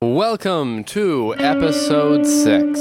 [0.00, 2.78] Welcome to episode six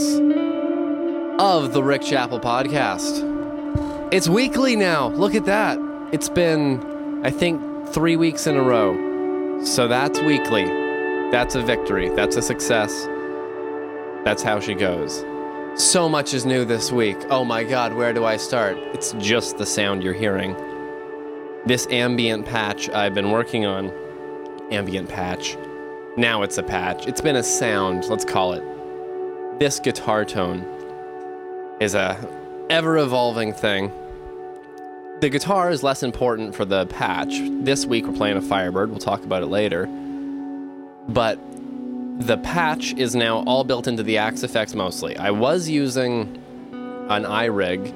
[1.40, 4.14] of the Rick Chapel podcast.
[4.14, 5.08] It's weekly now.
[5.08, 5.80] Look at that.
[6.12, 9.64] It's been, I think, three weeks in a row.
[9.66, 10.66] So that's weekly.
[11.32, 12.10] That's a victory.
[12.10, 13.08] That's a success.
[14.24, 15.26] That's how she goes.
[15.74, 17.18] So much is new this week.
[17.32, 18.78] Oh my god, where do I start?
[18.94, 20.56] It's just the sound you're hearing.
[21.66, 23.92] This ambient patch I've been working on,
[24.70, 25.58] ambient patch,
[26.18, 27.08] now it's a patch.
[27.08, 29.60] It's been a sound, let's call it.
[29.60, 30.66] This guitar tone
[31.80, 32.18] is a
[32.72, 33.92] ever evolving thing.
[35.22, 37.40] The guitar is less important for the patch.
[37.62, 38.90] This week we're playing a Firebird.
[38.90, 39.86] We'll talk about it later.
[41.08, 41.40] But
[42.20, 45.16] the patch is now all built into the Axe-Fx mostly.
[45.18, 46.42] I was using
[47.10, 47.94] an iRig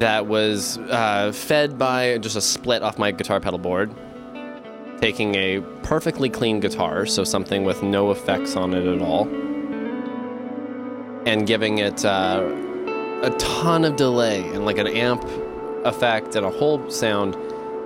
[0.00, 3.94] that was uh, fed by just a split off my guitar pedal board
[5.00, 9.28] taking a perfectly clean guitar, so something with no effects on it at all,
[11.26, 12.42] and giving it uh,
[13.22, 15.24] a ton of delay and like an amp
[15.84, 17.36] effect and a whole sound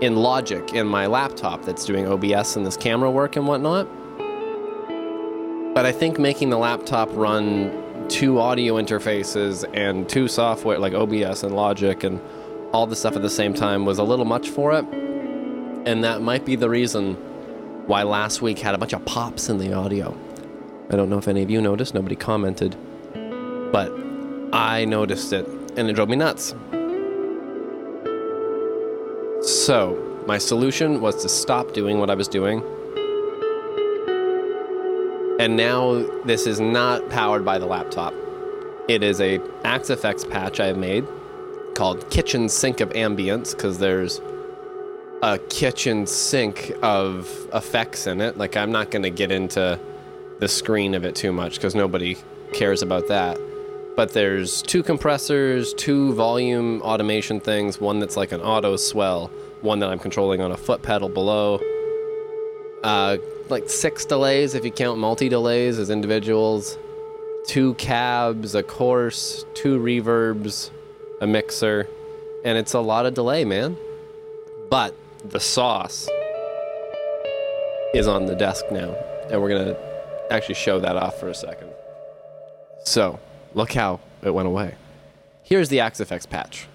[0.01, 3.89] in Logic in my laptop that's doing OBS and this camera work and whatnot.
[5.75, 11.43] But I think making the laptop run two audio interfaces and two software like OBS
[11.43, 12.21] and Logic and
[12.73, 14.85] all the stuff at the same time was a little much for it
[15.87, 17.15] and that might be the reason
[17.87, 20.17] why last week had a bunch of pops in the audio.
[20.91, 22.77] I don't know if any of you noticed, nobody commented,
[23.73, 23.93] but
[24.53, 26.55] I noticed it and it drove me nuts.
[29.43, 32.63] So, my solution was to stop doing what I was doing.
[35.39, 38.13] And now this is not powered by the laptop.
[38.89, 41.07] It is a Axe-Fx patch I have made
[41.75, 44.21] called Kitchen Sink of Ambience because there's
[45.23, 48.39] a kitchen sink of effects in it.
[48.39, 49.79] Like, I'm not going to get into
[50.39, 52.17] the screen of it too much because nobody
[52.53, 53.39] cares about that.
[53.97, 59.29] But there's two compressors, two volume automation things, one that's like an auto swell,
[59.61, 61.61] one that I'm controlling on a foot pedal below.
[62.85, 63.17] Uh,
[63.49, 66.79] like six delays if you count multi delays as individuals,
[67.49, 70.71] two cabs, a chorus, two reverbs,
[71.21, 71.89] a mixer,
[72.45, 73.77] and it's a lot of delay, man.
[74.71, 76.09] But the sauce
[77.95, 78.95] is on the desk now,
[79.31, 79.77] and we're gonna
[80.31, 81.71] actually show that off for a second.
[82.85, 83.19] So,
[83.55, 84.75] look how it went away.
[85.43, 86.69] Here's the Axe-Fx patch.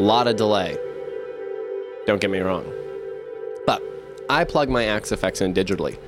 [0.00, 0.76] A lot of delay.
[2.06, 2.64] Don't get me wrong.
[3.66, 3.82] But
[4.30, 5.98] I plug my Axe-Fx in digitally.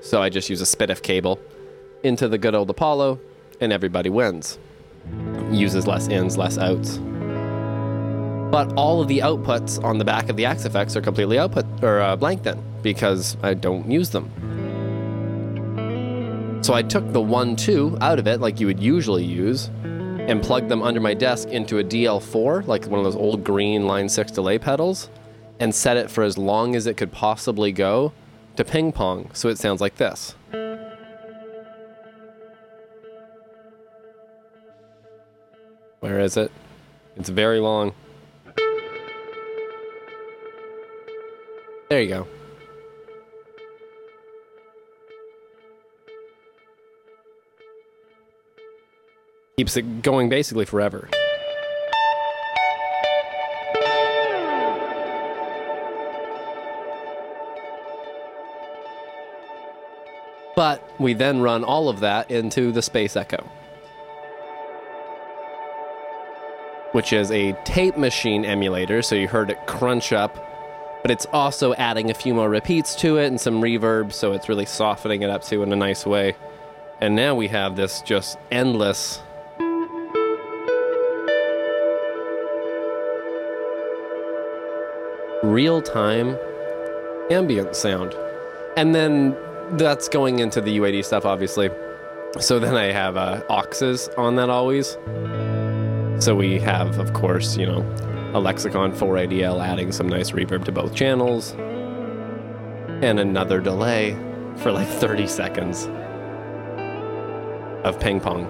[0.00, 1.40] So I just use a SPDIF cable
[2.02, 3.18] into the good old Apollo,
[3.60, 4.58] and everybody wins
[5.50, 6.98] uses less ins, less outs.
[8.50, 12.00] But all of the outputs on the back of the Axe-Fx are completely output or
[12.00, 14.30] uh, blank then because I don't use them.
[16.62, 20.42] So I took the 1 2 out of it, like you would usually use, and
[20.42, 24.08] plugged them under my desk into a DL4, like one of those old green Line
[24.08, 25.10] 6 delay pedals,
[25.60, 28.12] and set it for as long as it could possibly go
[28.56, 30.34] to ping pong, so it sounds like this.
[36.06, 36.52] Where is it?
[37.16, 37.92] It's very long.
[41.88, 42.28] There you go.
[49.56, 51.08] Keeps it going basically forever.
[60.54, 63.50] But we then run all of that into the Space Echo.
[66.96, 70.34] Which is a tape machine emulator, so you heard it crunch up,
[71.02, 74.48] but it's also adding a few more repeats to it and some reverb, so it's
[74.48, 76.34] really softening it up too in a nice way.
[77.02, 79.20] And now we have this just endless.
[85.42, 86.38] Real time
[87.30, 88.14] ambient sound.
[88.78, 89.36] And then
[89.72, 91.68] that's going into the UAD stuff, obviously.
[92.40, 94.96] So then I have uh, auxes on that always.
[96.18, 97.82] So we have, of course, you know,
[98.34, 101.52] a Lexicon 480L adding some nice reverb to both channels,
[103.02, 104.16] and another delay
[104.56, 105.88] for like 30 seconds
[107.84, 108.48] of ping pong.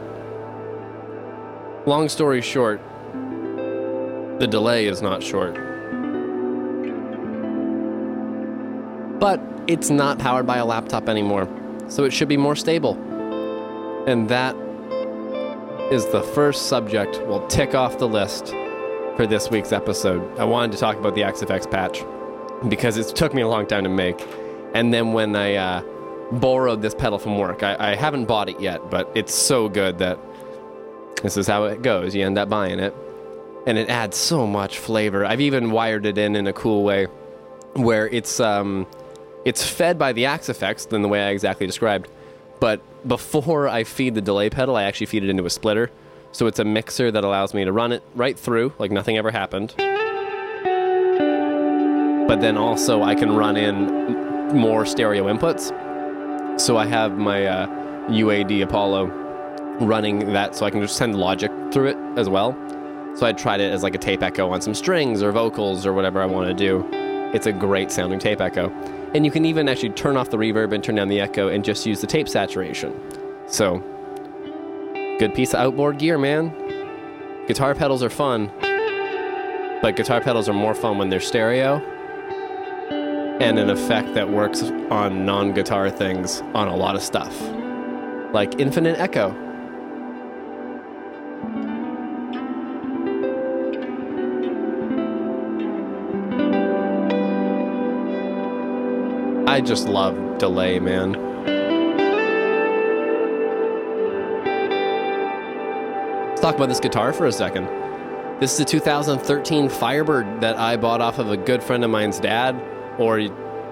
[1.86, 2.80] Long story short,
[4.38, 5.54] the delay is not short.
[9.18, 11.48] But it's not powered by a laptop anymore,
[11.88, 12.94] so it should be more stable.
[14.06, 14.54] And that
[15.90, 18.48] is the first subject we'll tick off the list
[19.16, 20.38] for this week's episode.
[20.38, 22.04] I wanted to talk about the Axe-Fx patch.
[22.68, 24.26] because it took me a long time to make.
[24.74, 25.82] And then when I uh,
[26.32, 29.98] borrowed this pedal from work, I, I haven't bought it yet, but it's so good
[29.98, 30.18] that
[31.22, 32.14] this is how it goes.
[32.14, 32.94] You end up buying it,
[33.66, 35.24] and it adds so much flavor.
[35.24, 37.06] I've even wired it in in a cool way,
[37.74, 38.86] where it's um,
[39.44, 42.08] it's fed by the Axe-Fx than the way I exactly described.
[42.60, 45.90] But before I feed the delay pedal, I actually feed it into a splitter.
[46.32, 49.30] So it's a mixer that allows me to run it right through, like nothing ever
[49.30, 49.74] happened.
[52.28, 55.70] But then also I can run in more stereo inputs.
[56.60, 57.66] So I have my uh,
[58.08, 59.06] UAD Apollo
[59.80, 62.52] running that so I can just send logic through it as well.
[63.14, 65.92] So I tried it as like a tape echo on some strings or vocals or
[65.92, 66.86] whatever I want to do.
[67.32, 68.68] It's a great sounding tape echo.
[69.16, 71.64] And you can even actually turn off the reverb and turn down the echo and
[71.64, 72.92] just use the tape saturation.
[73.46, 73.78] So,
[75.18, 76.52] good piece of outboard gear, man.
[77.46, 78.52] Guitar pedals are fun,
[79.80, 81.76] but guitar pedals are more fun when they're stereo
[83.40, 87.40] and an effect that works on non guitar things on a lot of stuff,
[88.34, 89.45] like infinite echo.
[99.56, 101.12] I just love delay, man.
[106.28, 107.64] Let's talk about this guitar for a second.
[108.38, 112.20] This is a 2013 Firebird that I bought off of a good friend of mine's
[112.20, 112.62] dad,
[112.98, 113.18] or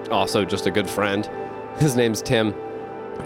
[0.09, 1.29] also just a good friend.
[1.77, 2.55] His name's Tim.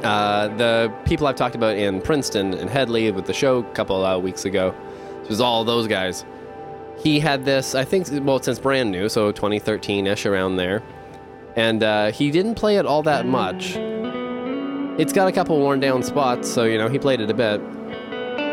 [0.03, 4.21] Uh, the people I've talked about in Princeton and Hedley with the show a couple
[4.21, 4.75] weeks ago,
[5.23, 6.25] it was all those guys.
[6.97, 10.83] He had this, I think, well, since brand new, so 2013 ish around there
[11.59, 13.75] and uh, he didn't play it all that much.
[14.97, 17.59] It's got a couple worn down spots, so you know he played it a bit,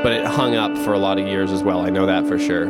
[0.03, 1.87] but it hung up for a lot of years as well.
[1.87, 2.64] I know that for sure.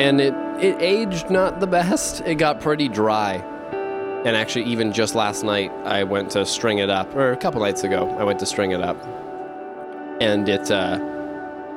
[0.00, 2.22] And it it aged not the best.
[2.22, 3.34] It got pretty dry.
[4.24, 7.60] And actually, even just last night, I went to string it up, or a couple
[7.60, 8.96] nights ago, I went to string it up,
[10.22, 10.70] and it.
[10.70, 11.10] Uh,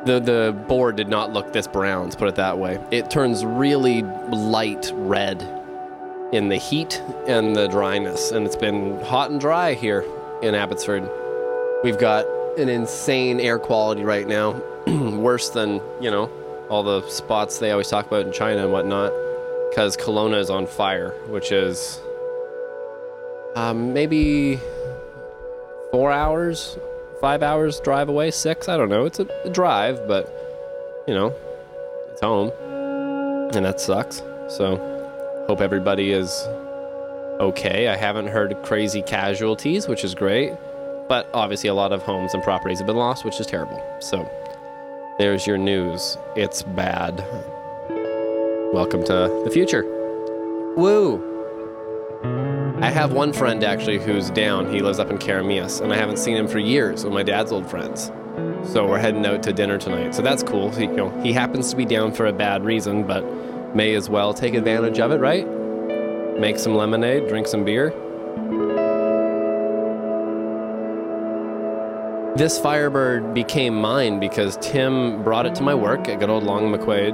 [0.06, 2.06] the the board did not look this brown.
[2.06, 2.80] Let's put it that way.
[2.92, 5.57] It turns really light red
[6.32, 8.32] in the heat and the dryness.
[8.32, 10.06] And it's been hot and dry here
[10.42, 11.10] in Abbotsford.
[11.84, 12.26] We've got
[12.58, 14.52] an insane air quality right now,
[14.88, 16.30] worse than, you know,
[16.70, 19.14] all the spots they always talk about in China and whatnot,
[19.70, 22.02] because Kelowna is on fire, which is
[23.56, 24.60] um, maybe
[25.92, 26.78] four hours,
[27.22, 28.68] five hours drive away, six.
[28.68, 29.06] I don't know.
[29.06, 30.26] It's a, a drive, but,
[31.08, 31.34] you know,
[32.12, 32.52] it's home.
[33.56, 34.22] And that sucks.
[34.50, 34.97] So.
[35.48, 36.46] Hope everybody is
[37.40, 37.88] okay.
[37.88, 40.52] I haven't heard crazy casualties, which is great.
[41.08, 43.82] But obviously, a lot of homes and properties have been lost, which is terrible.
[44.02, 44.30] So,
[45.18, 46.18] there's your news.
[46.36, 47.24] It's bad.
[48.74, 49.84] Welcome to the future.
[50.76, 51.24] Woo!
[52.82, 54.70] I have one friend actually who's down.
[54.70, 57.06] He lives up in Keremeos, and I haven't seen him for years.
[57.06, 58.12] With my dad's old friends.
[58.66, 60.14] So we're heading out to dinner tonight.
[60.14, 60.72] So that's cool.
[60.72, 63.24] He, you know, he happens to be down for a bad reason, but
[63.78, 65.48] may as well take advantage of it, right?
[66.40, 67.92] Make some lemonade, drink some beer.
[72.36, 76.74] This Firebird became mine because Tim brought it to my work at good old Long
[76.74, 77.14] McQuade.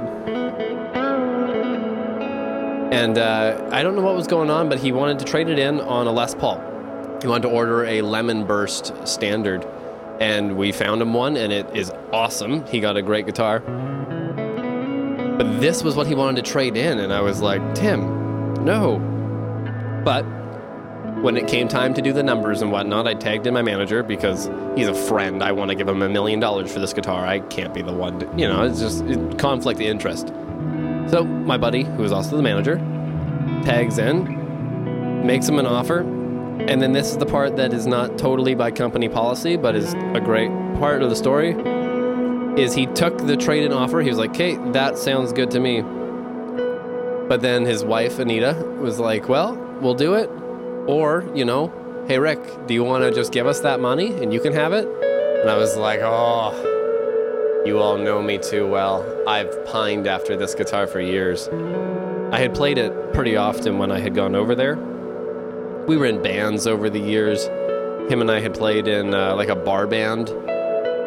[2.92, 5.58] And uh, I don't know what was going on, but he wanted to trade it
[5.58, 6.58] in on a Les Paul.
[7.20, 9.66] He wanted to order a Lemon Burst Standard.
[10.18, 12.64] And we found him one, and it is awesome.
[12.66, 13.62] He got a great guitar.
[15.36, 19.00] But this was what he wanted to trade in, and I was like, Tim, no.
[20.04, 20.22] But
[21.22, 24.04] when it came time to do the numbers and whatnot, I tagged in my manager
[24.04, 25.42] because he's a friend.
[25.42, 27.26] I want to give him a million dollars for this guitar.
[27.26, 30.28] I can't be the one to, you know, it's just it, conflict of interest.
[31.08, 32.76] So my buddy, who is also the manager,
[33.64, 38.18] tags in, makes him an offer, and then this is the part that is not
[38.18, 41.54] totally by company policy, but is a great part of the story
[42.56, 44.00] is he took the trade-in offer.
[44.00, 45.82] He was like, "Okay, that sounds good to me."
[47.28, 50.30] But then his wife Anita was like, "Well, we'll do it."
[50.86, 51.72] Or, you know,
[52.06, 54.72] "Hey Rick, do you want to just give us that money and you can have
[54.72, 56.52] it?" And I was like, "Oh,
[57.66, 59.04] you all know me too well.
[59.26, 61.48] I've pined after this guitar for years.
[62.30, 64.76] I had played it pretty often when I had gone over there.
[65.86, 67.46] We were in bands over the years.
[68.10, 70.32] Him and I had played in uh, like a bar band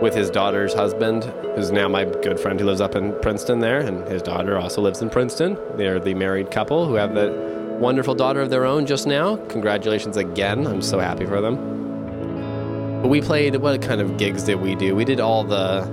[0.01, 1.23] with his daughter's husband,
[1.55, 4.81] who's now my good friend who lives up in Princeton there, and his daughter also
[4.81, 5.57] lives in Princeton.
[5.75, 7.31] They're the married couple who have the
[7.79, 9.37] wonderful daughter of their own just now.
[9.47, 10.67] Congratulations again.
[10.67, 13.01] I'm so happy for them.
[13.01, 14.95] But we played, what kind of gigs did we do?
[14.95, 15.87] We did all the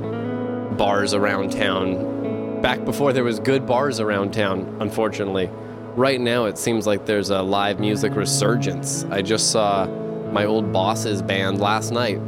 [0.77, 5.51] bars around town back before there was good bars around town, unfortunately.
[5.97, 9.05] right now it seems like there's a live music resurgence.
[9.11, 9.87] I just saw
[10.33, 12.19] my old boss's band last night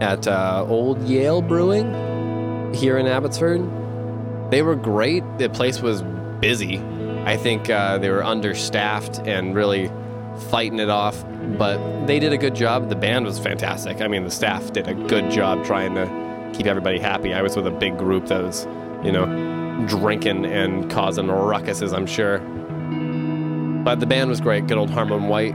[0.00, 3.60] at uh, Old Yale Brewing here in Abbotsford.
[4.50, 5.22] They were great.
[5.38, 6.02] The place was
[6.40, 6.78] busy.
[7.24, 9.90] I think uh, they were understaffed and really
[10.50, 11.22] fighting it off,
[11.58, 12.88] but they did a good job.
[12.88, 14.00] The band was fantastic.
[14.00, 17.34] I mean, the staff did a good job trying to keep everybody happy.
[17.34, 18.66] I was with a big group that was,
[19.04, 19.26] you know,
[19.86, 22.38] drinking and causing ruckuses, I'm sure.
[23.84, 24.66] But the band was great.
[24.66, 25.54] Good old Harmon White,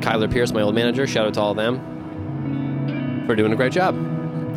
[0.00, 1.06] Kyler Pierce, my old manager.
[1.06, 1.89] Shout out to all of them
[3.30, 3.94] for doing a great job.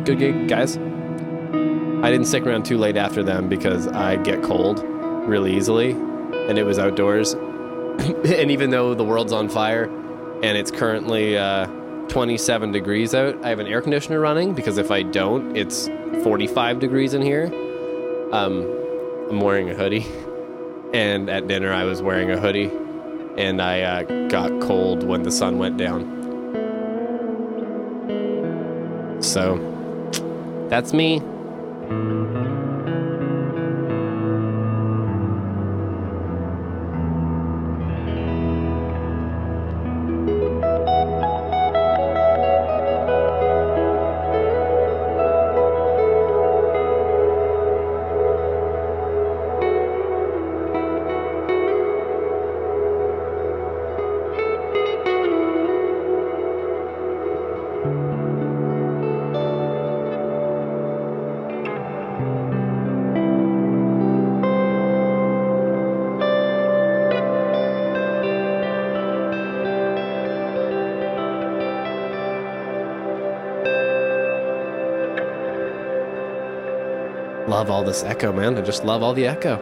[0.04, 0.76] Good gig, guys.
[0.76, 6.58] I didn't stick around too late after them because I get cold really easily, and
[6.58, 7.34] it was outdoors.
[7.34, 9.84] and even though the world's on fire
[10.42, 11.66] and it's currently uh,
[12.08, 15.86] 27 degrees out, I have an air conditioner running because if I don't, it's
[16.24, 17.46] 45 degrees in here.
[18.32, 18.68] Um,
[19.30, 20.04] I'm wearing a hoodie,
[20.92, 22.72] and at dinner I was wearing a hoodie,
[23.38, 26.23] and I uh, got cold when the sun went down.
[29.34, 29.58] So
[30.70, 31.20] that's me.
[77.74, 78.56] All this echo, man.
[78.56, 79.58] I just love all the echo.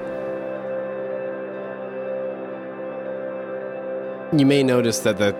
[4.36, 5.34] You may notice that the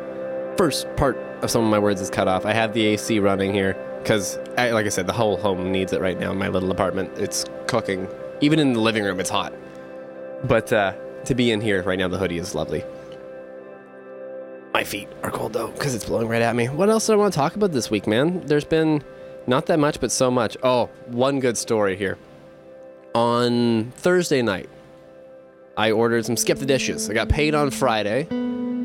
[0.56, 2.46] first part of some of my words is cut off.
[2.46, 6.00] I have the AC running here because, like I said, the whole home needs it
[6.00, 7.10] right now my little apartment.
[7.18, 8.08] It's cooking.
[8.40, 9.52] Even in the living room, it's hot.
[10.44, 10.94] But uh,
[11.26, 12.84] to be in here right now, the hoodie is lovely.
[14.72, 16.70] My feet are cold though because it's blowing right at me.
[16.70, 18.40] What else do I want to talk about this week, man?
[18.46, 19.04] There's been
[19.46, 20.56] not that much, but so much.
[20.62, 22.16] Oh, one good story here.
[23.14, 24.70] On Thursday night,
[25.76, 27.10] I ordered some skip the dishes.
[27.10, 28.24] I got paid on Friday,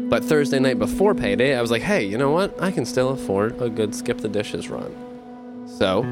[0.09, 2.61] but Thursday night before payday, I was like, hey, you know what?
[2.61, 4.93] I can still afford a good skip the dishes run.
[5.77, 6.03] So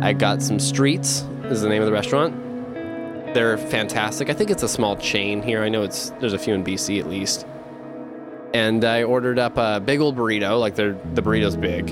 [0.00, 2.34] I got some streets, is the name of the restaurant.
[3.34, 4.30] They're fantastic.
[4.30, 5.62] I think it's a small chain here.
[5.62, 7.46] I know it's there's a few in BC at least.
[8.54, 11.86] And I ordered up a big old burrito, like they're the burrito's big,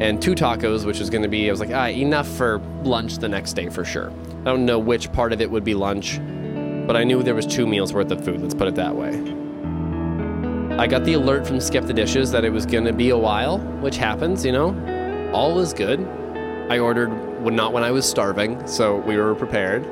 [0.00, 3.18] and two tacos, which is going to be I was like, ah, enough for lunch
[3.18, 4.10] the next day for sure.
[4.40, 6.18] I don't know which part of it would be lunch,
[6.86, 8.40] but I knew there was two meals worth of food.
[8.40, 9.10] Let's put it that way.
[10.78, 13.18] I got the alert from Skip the Dishes that it was going to be a
[13.18, 15.30] while, which happens, you know.
[15.32, 16.00] All was good.
[16.70, 17.10] I ordered
[17.42, 19.82] not when I was starving, so we were prepared.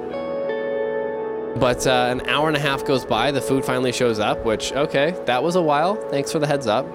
[1.59, 4.73] But uh, an hour and a half goes by, the food finally shows up, which,
[4.73, 5.97] okay, that was a while.
[6.11, 6.87] Thanks for the heads up.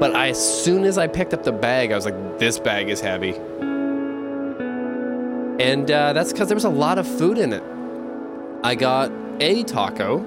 [0.00, 2.88] But I, as soon as I picked up the bag, I was like, this bag
[2.88, 3.34] is heavy.
[5.62, 7.62] And uh, that's because there was a lot of food in it.
[8.64, 10.24] I got a taco,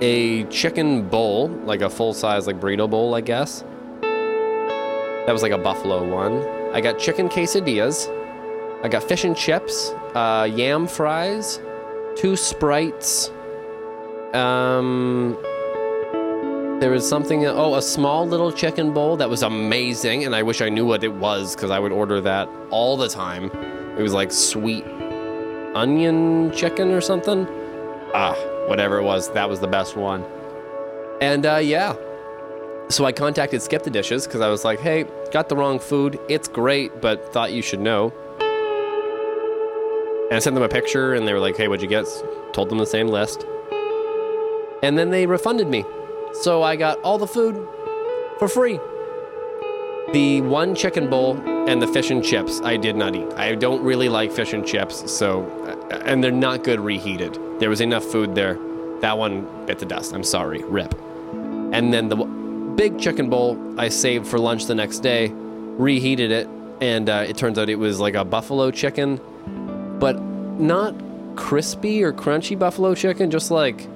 [0.00, 3.62] a chicken bowl, like a full size, like burrito bowl, I guess.
[4.00, 6.42] That was like a buffalo one.
[6.74, 8.08] I got chicken quesadillas.
[8.82, 11.60] I got fish and chips, uh, yam fries,
[12.16, 13.30] two sprites.
[14.34, 15.38] Um,
[16.80, 20.60] there was something, oh, a small little chicken bowl that was amazing, and I wish
[20.60, 23.50] I knew what it was because I would order that all the time.
[23.98, 24.84] It was like sweet
[25.74, 27.48] onion chicken or something.
[28.14, 28.34] Ah,
[28.68, 30.24] whatever it was, that was the best one.
[31.20, 31.96] And uh, yeah,
[32.90, 36.20] so I contacted Skip the Dishes because I was like, hey, got the wrong food.
[36.28, 38.12] It's great, but thought you should know.
[40.28, 42.06] And I sent them a picture and they were like, hey, what'd you get?
[42.52, 43.44] Told them the same list.
[44.84, 45.84] And then they refunded me.
[46.34, 47.66] So I got all the food
[48.38, 48.78] for free.
[50.12, 51.36] The one chicken bowl
[51.68, 53.30] and the fish and chips I did not eat.
[53.34, 55.44] I don't really like fish and chips, so
[56.06, 57.38] and they're not good reheated.
[57.58, 58.58] There was enough food there.
[59.00, 60.14] That one bit the dust.
[60.14, 60.62] I'm sorry.
[60.64, 60.94] Rip.
[61.72, 66.48] And then the big chicken bowl I saved for lunch the next day, reheated it,
[66.80, 69.20] and uh, it turns out it was like a buffalo chicken,
[69.98, 70.18] but
[70.58, 70.94] not
[71.36, 73.86] crispy or crunchy buffalo chicken, just like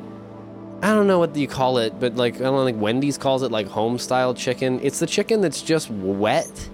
[0.83, 3.53] I don't know what you call it, but like I don't think Wendy's calls it
[3.53, 4.81] like home style chicken.
[4.83, 6.69] It's the chicken that's just wet.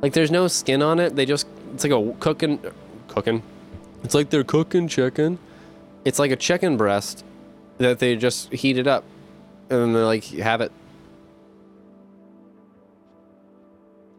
[0.00, 1.14] Like there's no skin on it.
[1.16, 2.60] They just it's like a cooking
[3.08, 3.42] cooking.
[4.02, 5.38] It's like they're cooking chicken.
[6.06, 7.24] It's like a chicken breast
[7.76, 9.04] that they just heat it up
[9.68, 10.72] and then they're like, have it.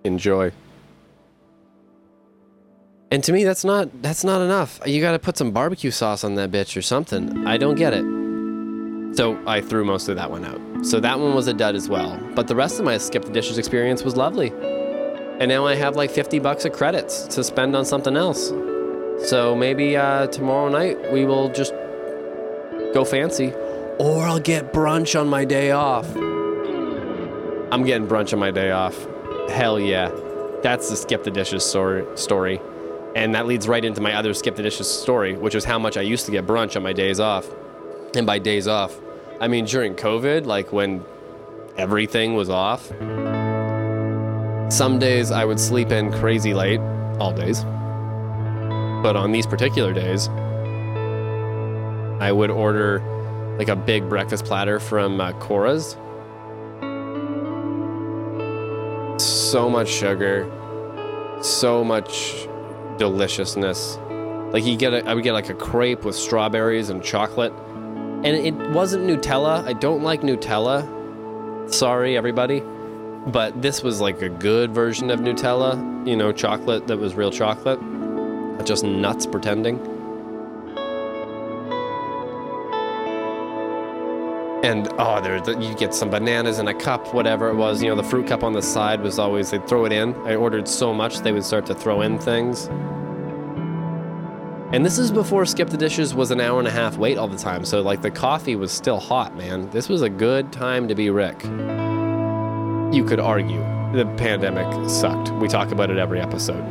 [0.04, 0.52] Enjoy.
[3.10, 4.80] And to me, that's not that's not enough.
[4.86, 7.48] You got to put some barbecue sauce on that bitch or something.
[7.48, 8.17] I don't get it.
[9.14, 10.86] So I threw most of that one out.
[10.86, 12.20] So that one was a dud as well.
[12.36, 14.50] But the rest of my skip the dishes experience was lovely.
[15.40, 18.50] And now I have like 50 bucks of credits to spend on something else.
[19.30, 21.74] So maybe uh, tomorrow night we will just
[22.94, 23.54] go fancy.
[24.00, 26.08] Or I'll get brunch on my day off.
[27.72, 29.08] I'm getting brunch on my day off.
[29.50, 30.12] Hell yeah.
[30.62, 32.62] That's the skip the dishes story.
[33.16, 35.98] And that leads right into my other skip the dishes story, which is how much
[35.98, 37.48] I used to get brunch on my days off.
[38.16, 38.98] And by days off,
[39.40, 41.04] I mean during COVID, like when
[41.78, 42.88] everything was off.
[44.72, 46.80] Some days I would sleep in crazy late,
[47.20, 47.64] all days.
[49.04, 50.28] But on these particular days,
[52.20, 53.00] I would order
[53.58, 55.96] like a big breakfast platter from uh, Cora's.
[59.24, 60.50] So much sugar,
[61.42, 62.48] so much
[62.98, 63.98] deliciousness.
[64.52, 67.54] Like you get, a, I would get like a crepe with strawberries and chocolate,
[68.28, 69.66] and it wasn't Nutella.
[69.66, 70.84] I don't like Nutella.
[71.74, 72.62] Sorry, everybody,
[73.28, 76.06] but this was like a good version of Nutella.
[76.06, 79.80] You know, chocolate that was real chocolate, not just nuts pretending.
[84.64, 87.82] and oh, there you get some bananas in a cup, whatever it was.
[87.82, 90.14] You know, the fruit cup on the side was always they'd throw it in.
[90.28, 92.68] I ordered so much they would start to throw in things.
[94.74, 97.30] And this is before Skip the Dishes was an hour and a half wait all
[97.30, 99.70] the time, so like the coffee was still hot, man.
[99.70, 101.42] This was a good time to be Rick.
[102.94, 103.62] You could argue
[103.94, 105.32] the pandemic sucked.
[105.36, 106.62] We talk about it every episode.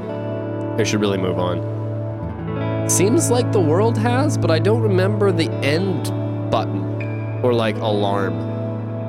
[0.79, 2.87] I should really move on.
[2.87, 6.05] Seems like the world has, but I don't remember the end
[6.51, 8.35] button or like alarm.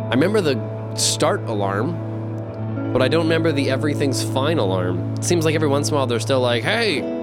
[0.06, 5.14] I remember the start alarm, but I don't remember the everything's fine alarm.
[5.16, 7.17] It seems like every once in a while they're still like, hey,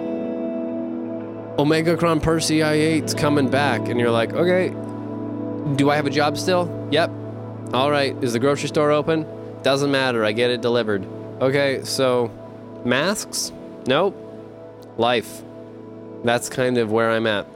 [1.59, 3.89] Omicron Percy I8's coming back.
[3.89, 4.71] And you're like, okay,
[5.77, 6.89] do I have a job still?
[6.91, 7.11] Yep.
[7.73, 9.27] All right, is the grocery store open?
[9.63, 11.07] Doesn't matter, I get it delivered.
[11.41, 12.31] Okay, so
[12.85, 13.53] masks?
[13.87, 14.17] Nope.
[14.97, 15.43] Life.
[16.23, 17.47] That's kind of where I'm at.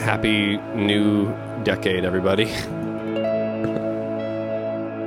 [0.00, 1.32] Happy new
[1.64, 2.44] decade, everybody.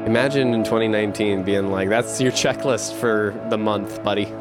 [0.06, 4.32] Imagine in 2019 being like, that's your checklist for the month, buddy.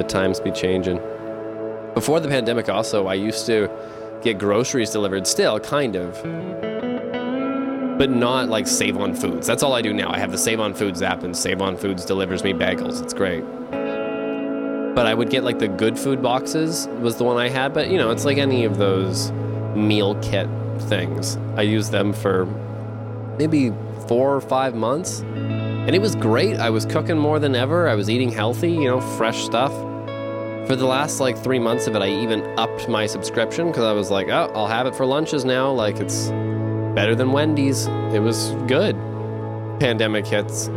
[0.00, 0.96] The times be changing.
[1.92, 3.68] Before the pandemic, also, I used to
[4.22, 6.14] get groceries delivered, still, kind of.
[7.98, 9.46] But not like Save on Foods.
[9.46, 10.10] That's all I do now.
[10.10, 13.02] I have the Save on Foods app, and Save on Foods delivers me bagels.
[13.02, 13.44] It's great
[14.94, 17.72] but I would get like the good food boxes was the one I had.
[17.72, 19.30] But you know, it's like any of those
[19.74, 20.48] meal kit
[20.88, 21.36] things.
[21.56, 22.46] I used them for
[23.38, 23.72] maybe
[24.08, 26.58] four or five months, and it was great.
[26.58, 27.88] I was cooking more than ever.
[27.88, 29.72] I was eating healthy, you know, fresh stuff.
[30.66, 33.92] For the last like three months of it, I even upped my subscription because I
[33.92, 35.70] was like, oh, I'll have it for lunches now.
[35.72, 36.28] Like it's
[36.94, 37.86] better than Wendy's.
[38.14, 38.96] It was good.
[39.80, 40.68] Pandemic hits,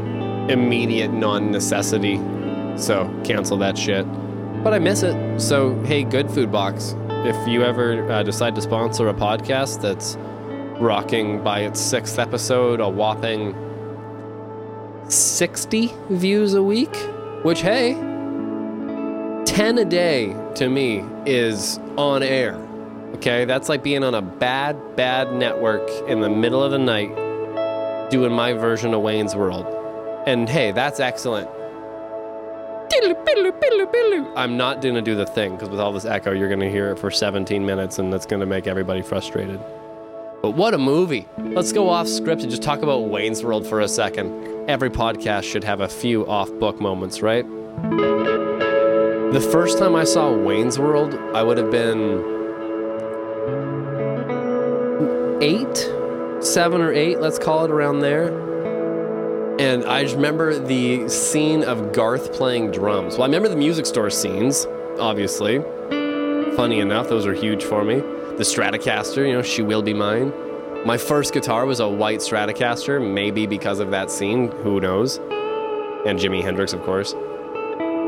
[0.49, 2.17] immediate non necessity
[2.75, 4.05] so cancel that shit.
[4.63, 5.39] But I miss it.
[5.39, 10.17] So, hey, Good Food Box, if you ever uh, decide to sponsor a podcast that's
[10.81, 13.55] rocking by its sixth episode a whopping
[15.09, 16.95] 60 views a week,
[17.43, 17.93] which, hey,
[19.53, 22.55] 10 a day to me is on air.
[23.13, 27.09] Okay, that's like being on a bad, bad network in the middle of the night
[28.09, 29.67] doing my version of Wayne's World.
[30.25, 31.47] And hey, that's excellent.
[34.35, 36.71] I'm not going to do the thing because with all this echo, you're going to
[36.71, 39.59] hear it for 17 minutes and that's going to make everybody frustrated.
[40.41, 41.27] But what a movie.
[41.37, 44.67] Let's go off script and just talk about Wayne's World for a second.
[44.67, 47.45] Every podcast should have a few off book moments, right?
[49.33, 52.21] The first time I saw Wayne's World, I would have been
[55.41, 55.75] eight,
[56.39, 58.27] seven or eight, let's call it around there.
[59.59, 63.15] And I remember the scene of Garth playing drums.
[63.15, 64.67] Well, I remember the music store scenes,
[64.99, 65.61] obviously.
[66.55, 68.01] Funny enough, those are huge for me.
[68.01, 70.31] The Stratocaster, you know, She Will Be Mine.
[70.85, 75.17] My first guitar was a white Stratocaster, maybe because of that scene, who knows?
[76.05, 77.15] And Jimi Hendrix, of course.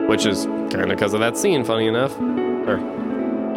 [0.07, 2.15] Which is kind of because of that scene, funny enough.
[2.19, 2.77] Or,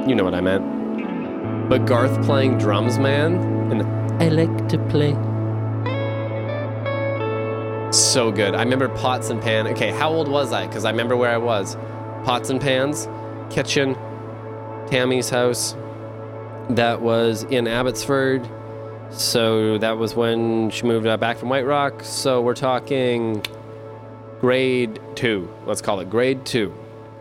[0.06, 1.68] you know what I meant.
[1.68, 3.36] But Garth playing drums, man,
[3.70, 3.82] and
[4.22, 5.12] I like to play
[7.92, 8.54] so good.
[8.54, 9.66] I remember pots and pan.
[9.68, 10.66] Okay, how old was I?
[10.66, 11.76] Because I remember where I was.
[12.24, 13.08] Pots and pans,
[13.50, 13.94] kitchen,
[14.86, 15.76] Tammy's house
[16.70, 18.48] that was in Abbotsford.
[19.10, 22.02] So that was when she moved back from White Rock.
[22.02, 23.42] So we're talking
[24.40, 25.52] grade two.
[25.66, 26.72] Let's call it grade two.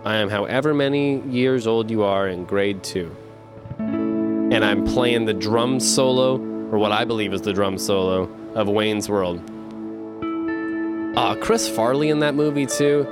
[0.03, 3.15] I am however many years old you are in grade two.
[3.79, 6.35] And I'm playing the drum solo,
[6.71, 9.41] or what I believe is the drum solo, of Wayne's World.
[11.17, 13.05] Ah, Chris Farley in that movie too.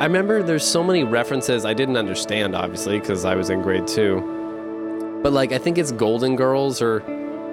[0.00, 3.86] I remember there's so many references I didn't understand, obviously, because I was in grade
[3.86, 5.20] two.
[5.22, 7.00] But like, I think it's Golden Girls or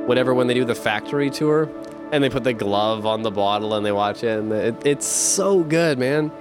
[0.06, 1.69] whatever when they do the factory tour
[2.15, 5.06] and they put the glove on the bottle and they watch it and it, it's
[5.06, 6.32] so good man.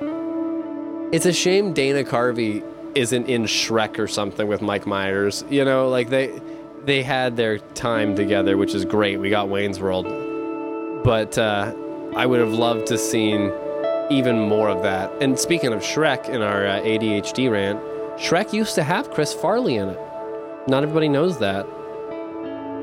[1.12, 5.88] It's a shame dana carvey isn't in shrek or something with mike myers you know
[5.88, 6.40] like they
[6.84, 9.18] they had their time together which is great.
[9.18, 10.06] We got wayne's world.
[11.02, 11.74] But uh,
[12.14, 13.52] i would have loved to seen
[14.10, 15.10] even more of that.
[15.20, 17.80] And speaking of shrek in our uh, adhd rant
[18.16, 19.98] shrek used to have chris farley in it.
[20.68, 21.66] Not everybody knows that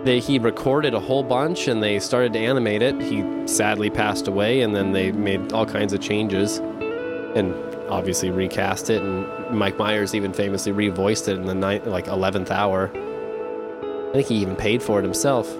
[0.06, 3.00] he recorded a whole bunch and they started to animate it.
[3.02, 7.54] He sadly passed away, and then they made all kinds of changes and
[7.90, 9.02] obviously recast it.
[9.02, 11.54] And Mike Myers even famously revoiced it in the
[11.86, 12.90] like eleventh hour.
[12.94, 15.56] I think he even paid for it himself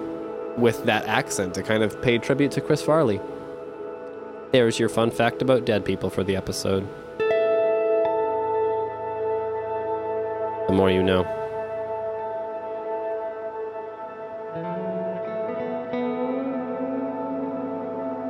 [0.58, 3.20] with that accent to kind of pay tribute to Chris Farley.
[4.50, 6.86] There's your fun fact about dead people for the episode.
[10.66, 11.41] The more you know.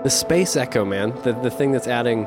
[0.05, 1.11] The Space Echo, man.
[1.23, 2.27] The, the thing that's adding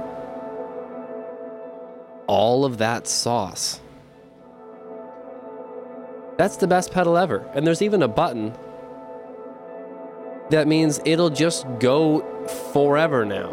[2.28, 3.82] all of that sauce.
[6.38, 7.50] That's the best pedal ever.
[7.54, 8.54] And there's even a button
[10.50, 12.22] that means it'll just go
[12.72, 13.50] forever now.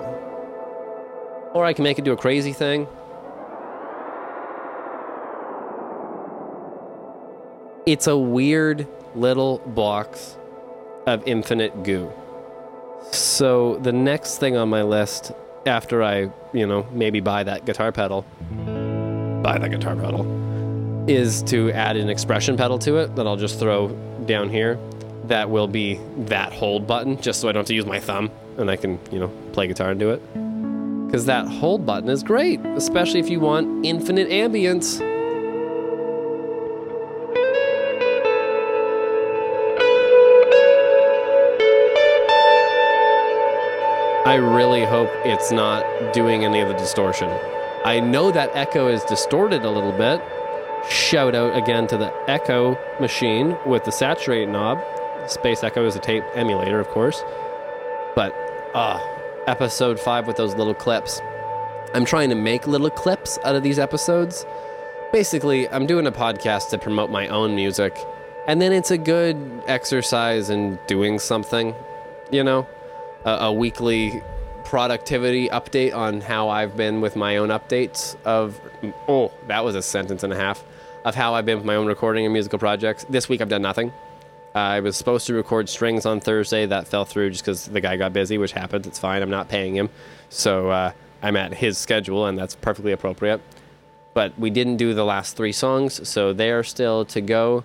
[1.55, 2.87] Or I can make it do a crazy thing.
[7.87, 10.37] It's a weird little box
[11.07, 12.13] of infinite goo.
[13.11, 15.33] So the next thing on my list
[15.67, 18.23] after I, you know, maybe buy that guitar pedal,
[19.43, 20.27] buy that guitar pedal,
[21.09, 23.89] is to add an expression pedal to it that I'll just throw
[24.27, 24.79] down here.
[25.25, 28.31] That will be that hold button, just so I don't have to use my thumb
[28.59, 30.23] and I can, you know, play guitar and do it.
[31.07, 35.12] Because that hold button is great, especially if you want infinite ambience.
[44.25, 47.29] I really hope it's not doing any of the distortion.
[47.85, 50.23] I know that Echo is distorted a little bit.
[50.89, 54.79] Shout out again to the Echo machine with the saturate knob.
[55.27, 57.21] Space Echo is a tape emulator, of course.
[58.15, 58.33] But,
[58.77, 61.21] ah, uh, episode 5 with those little clips.
[61.93, 64.47] I'm trying to make little clips out of these episodes.
[65.13, 67.99] Basically, I'm doing a podcast to promote my own music,
[68.47, 71.75] and then it's a good exercise in doing something,
[72.31, 72.69] you know?
[73.25, 74.23] A, a weekly
[74.65, 78.61] productivity update on how I've been with my own updates of
[79.09, 80.65] oh that was a sentence and a half
[81.05, 83.05] of how I've been with my own recording and musical projects.
[83.11, 83.93] This week I've done nothing.
[84.55, 86.67] Uh, I was supposed to record strings on Thursday.
[86.67, 88.87] That fell through just because the guy got busy, which happens.
[88.87, 89.23] It's fine.
[89.23, 89.89] I'm not paying him,
[90.29, 93.41] so uh, I'm at his schedule, and that's perfectly appropriate.
[94.15, 97.65] But we didn't do the last three songs, so they are still to go.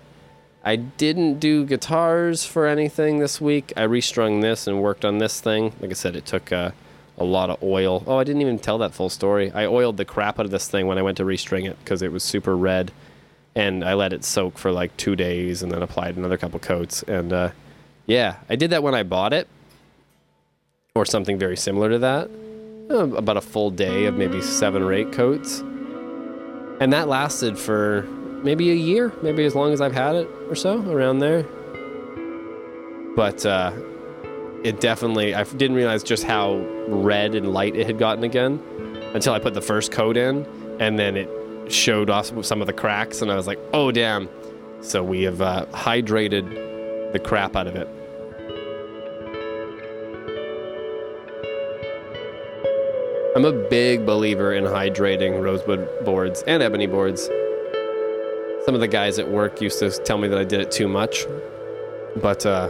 [0.68, 3.72] I didn't do guitars for anything this week.
[3.74, 5.72] I restrung this and worked on this thing.
[5.80, 6.72] Like I said, it took uh,
[7.16, 8.04] a lot of oil.
[8.06, 9.50] Oh, I didn't even tell that full story.
[9.50, 12.02] I oiled the crap out of this thing when I went to restring it because
[12.02, 12.92] it was super red.
[13.54, 17.02] And I let it soak for like two days and then applied another couple coats.
[17.04, 17.52] And uh,
[18.04, 19.48] yeah, I did that when I bought it
[20.94, 22.28] or something very similar to that.
[22.90, 25.60] Uh, about a full day of maybe seven or eight coats.
[26.78, 28.02] And that lasted for
[28.42, 31.44] maybe a year, maybe as long as I've had it or so, around there.
[33.14, 33.72] But uh,
[34.64, 36.56] it definitely, I didn't realize just how
[36.88, 38.62] red and light it had gotten again
[39.14, 40.46] until I put the first coat in,
[40.80, 44.28] and then it showed off some of the cracks, and I was like, oh, damn.
[44.80, 47.88] So we have uh, hydrated the crap out of it.
[53.36, 57.28] I'm a big believer in hydrating rosewood boards and ebony boards.
[58.68, 60.88] Some of the guys at work used to tell me that I did it too
[60.88, 61.24] much,
[62.16, 62.68] but uh,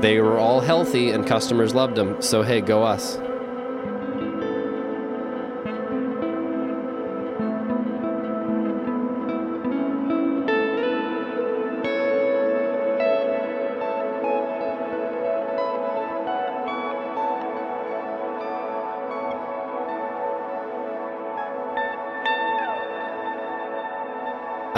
[0.00, 2.22] they were all healthy and customers loved them.
[2.22, 3.18] So hey, go us.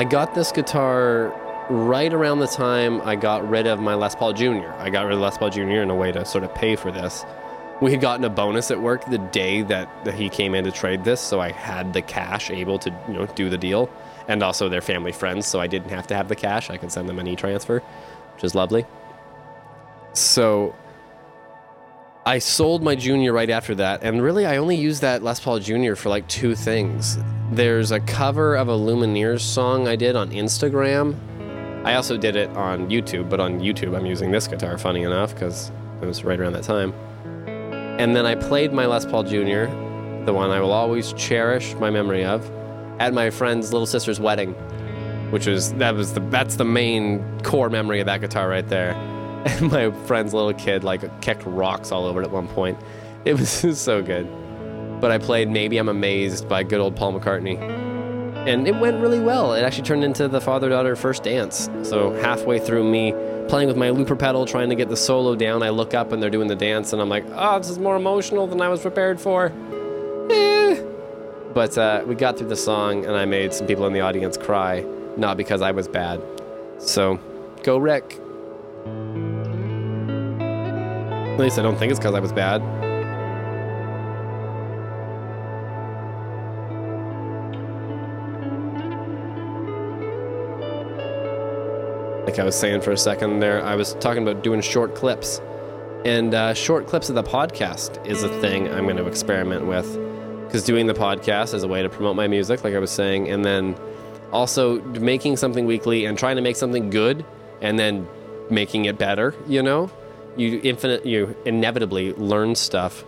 [0.00, 1.28] I got this guitar
[1.68, 4.72] right around the time I got rid of my Les Paul Jr.
[4.78, 5.60] I got rid of Les Paul Jr.
[5.60, 7.22] in a way to sort of pay for this.
[7.82, 11.04] We had gotten a bonus at work the day that, he came in to trade
[11.04, 13.90] this, so I had the cash able to you know do the deal,
[14.26, 16.70] and also they're family friends, so I didn't have to have the cash.
[16.70, 17.80] I could send them an e-transfer,
[18.34, 18.86] which is lovely.
[20.14, 20.74] So
[22.24, 25.58] I sold my junior right after that, and really I only used that Les Paul
[25.58, 27.18] Junior for like two things.
[27.52, 31.16] There's a cover of a Lumineers song I did on Instagram.
[31.84, 35.34] I also did it on YouTube, but on YouTube I'm using this guitar, funny enough,
[35.34, 36.92] because it was right around that time.
[37.98, 39.64] And then I played my Les Paul Jr.,
[40.26, 42.48] the one I will always cherish my memory of,
[43.00, 44.52] at my friend's little sister's wedding,
[45.32, 48.94] which was that was the that's the main core memory of that guitar right there.
[49.40, 52.78] And my friend's little kid like kicked rocks all over it at one point.
[53.24, 54.28] It was so good.
[55.00, 57.58] But I played Maybe I'm Amazed by good old Paul McCartney.
[58.46, 59.54] And it went really well.
[59.54, 61.68] It actually turned into the father daughter first dance.
[61.82, 63.12] So halfway through me
[63.50, 65.62] playing with my looper pedal, trying to get the solo down.
[65.62, 67.96] I look up and they're doing the dance, and I'm like, oh, this is more
[67.96, 69.52] emotional than I was prepared for.
[70.30, 70.80] Eh.
[71.52, 74.36] But uh, we got through the song, and I made some people in the audience
[74.36, 74.86] cry,
[75.16, 76.22] not because I was bad.
[76.78, 77.18] So,
[77.64, 78.20] go Rick.
[81.32, 82.79] At least I don't think it's because I was bad.
[92.24, 95.40] Like I was saying for a second there, I was talking about doing short clips.
[96.04, 99.86] And uh, short clips of the podcast is a thing I'm going to experiment with.
[100.44, 103.28] Because doing the podcast is a way to promote my music, like I was saying.
[103.30, 103.76] And then
[104.32, 107.24] also making something weekly and trying to make something good
[107.60, 108.08] and then
[108.50, 109.90] making it better, you know?
[110.36, 113.04] You infinite, you inevitably learn stuff.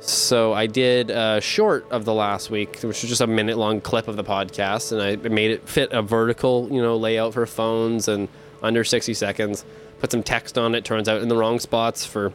[0.00, 3.80] So I did a short of the last week, which was just a minute long
[3.80, 7.46] clip of the podcast, and I made it fit a vertical, you know, layout for
[7.46, 8.28] phones and
[8.64, 9.64] under 60 seconds.
[10.00, 12.32] Put some text on it, turns out in the wrong spots for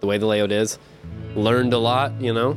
[0.00, 0.78] the way the layout is.
[1.34, 2.52] Learned a lot, you know.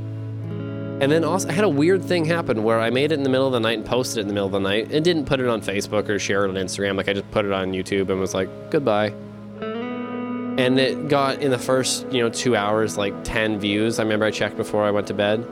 [1.02, 3.30] And then also, I had a weird thing happen where I made it in the
[3.30, 5.26] middle of the night and posted it in the middle of the night and didn't
[5.26, 6.96] put it on Facebook or share it on Instagram.
[6.96, 9.14] Like, I just put it on YouTube and was like, goodbye.
[9.60, 13.98] And it got in the first, you know, two hours like 10 views.
[13.98, 15.46] I remember I checked before I went to bed.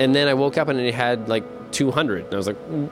[0.00, 2.24] And then I woke up and it had like 200.
[2.24, 2.88] And I was like, mm,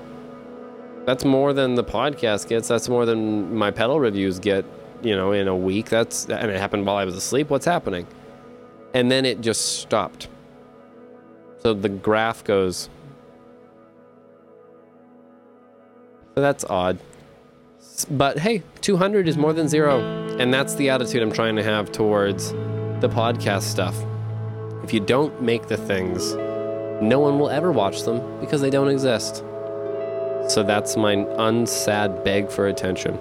[1.07, 2.67] that's more than the podcast gets.
[2.67, 4.65] That's more than my pedal reviews get,
[5.03, 5.89] you know, in a week.
[5.89, 7.49] That's and it happened while I was asleep.
[7.49, 8.07] What's happening?
[8.93, 10.29] And then it just stopped.
[11.63, 12.91] So the graph goes.
[16.35, 16.99] So that's odd.
[18.11, 20.01] But hey, 200 is more than zero.
[20.39, 23.97] And that's the attitude I'm trying to have towards the podcast stuff.
[24.83, 26.35] If you don't make the things,
[27.01, 29.45] no one will ever watch them because they don't exist.
[30.49, 33.19] So that's my unsad beg for attention.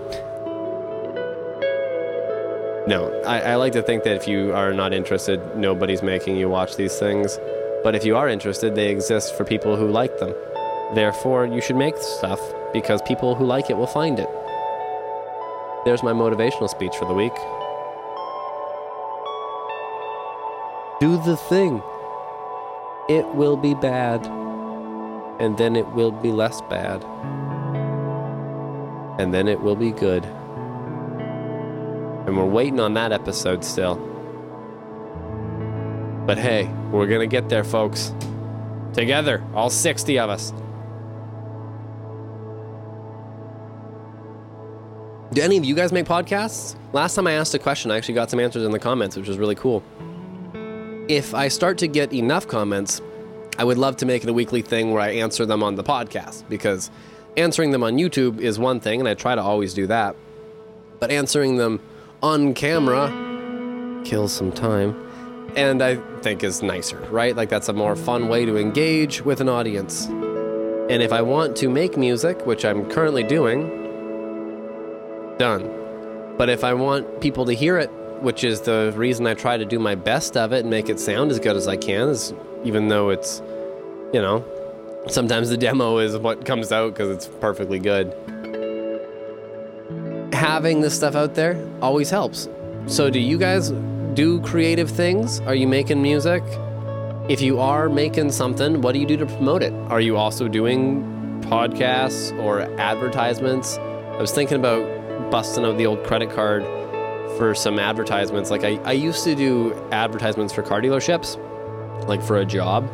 [2.87, 6.49] No, I, I, like to think that if you are not interested, nobody's making you
[6.49, 7.39] watch these things.
[7.83, 10.35] But if you are interested, they exist for people who like them.
[10.93, 12.39] Therefore, you should make stuff
[12.73, 14.29] because people who like it will find it.
[15.83, 17.33] There's my motivational speech for the week.
[20.99, 21.81] Do the thing.
[23.09, 24.44] It will be bad
[25.39, 27.03] and then it will be less bad.
[29.19, 30.25] And then it will be good.
[32.25, 33.95] And we're waiting on that episode still.
[36.25, 38.13] But hey, we're gonna get there, folks.
[38.93, 40.53] Together, all 60 of us.
[45.33, 46.77] Do any of you guys make podcasts?
[46.93, 49.27] Last time I asked a question, I actually got some answers in the comments, which
[49.27, 49.83] was really cool.
[51.09, 53.01] If I start to get enough comments,
[53.57, 55.83] I would love to make it a weekly thing where I answer them on the
[55.83, 56.91] podcast because
[57.37, 60.15] answering them on YouTube is one thing, and I try to always do that.
[60.99, 61.79] But answering them
[62.21, 63.07] on camera
[64.03, 64.93] kills some time,
[65.55, 67.35] and I think is nicer, right?
[67.35, 70.05] Like that's a more fun way to engage with an audience.
[70.05, 73.69] And if I want to make music, which I'm currently doing,
[75.37, 75.71] done.
[76.37, 77.89] But if I want people to hear it,
[78.21, 80.99] which is the reason I try to do my best of it and make it
[80.99, 82.33] sound as good as I can, is
[82.65, 83.41] even though it's,
[84.11, 84.43] you know,
[85.07, 88.13] sometimes the demo is what comes out because it's perfectly good.
[90.33, 92.49] Having this stuff out there always helps.
[92.87, 93.71] So, do you guys
[94.15, 95.39] do creative things?
[95.41, 96.43] Are you making music?
[97.29, 99.73] If you are making something, what do you do to promote it?
[99.89, 101.03] Are you also doing
[101.41, 103.77] podcasts or advertisements?
[103.77, 106.63] I was thinking about busting out the old credit card
[107.37, 108.51] for some advertisements.
[108.51, 111.37] Like I, I used to do advertisements for car dealerships,
[112.07, 112.89] like for a job.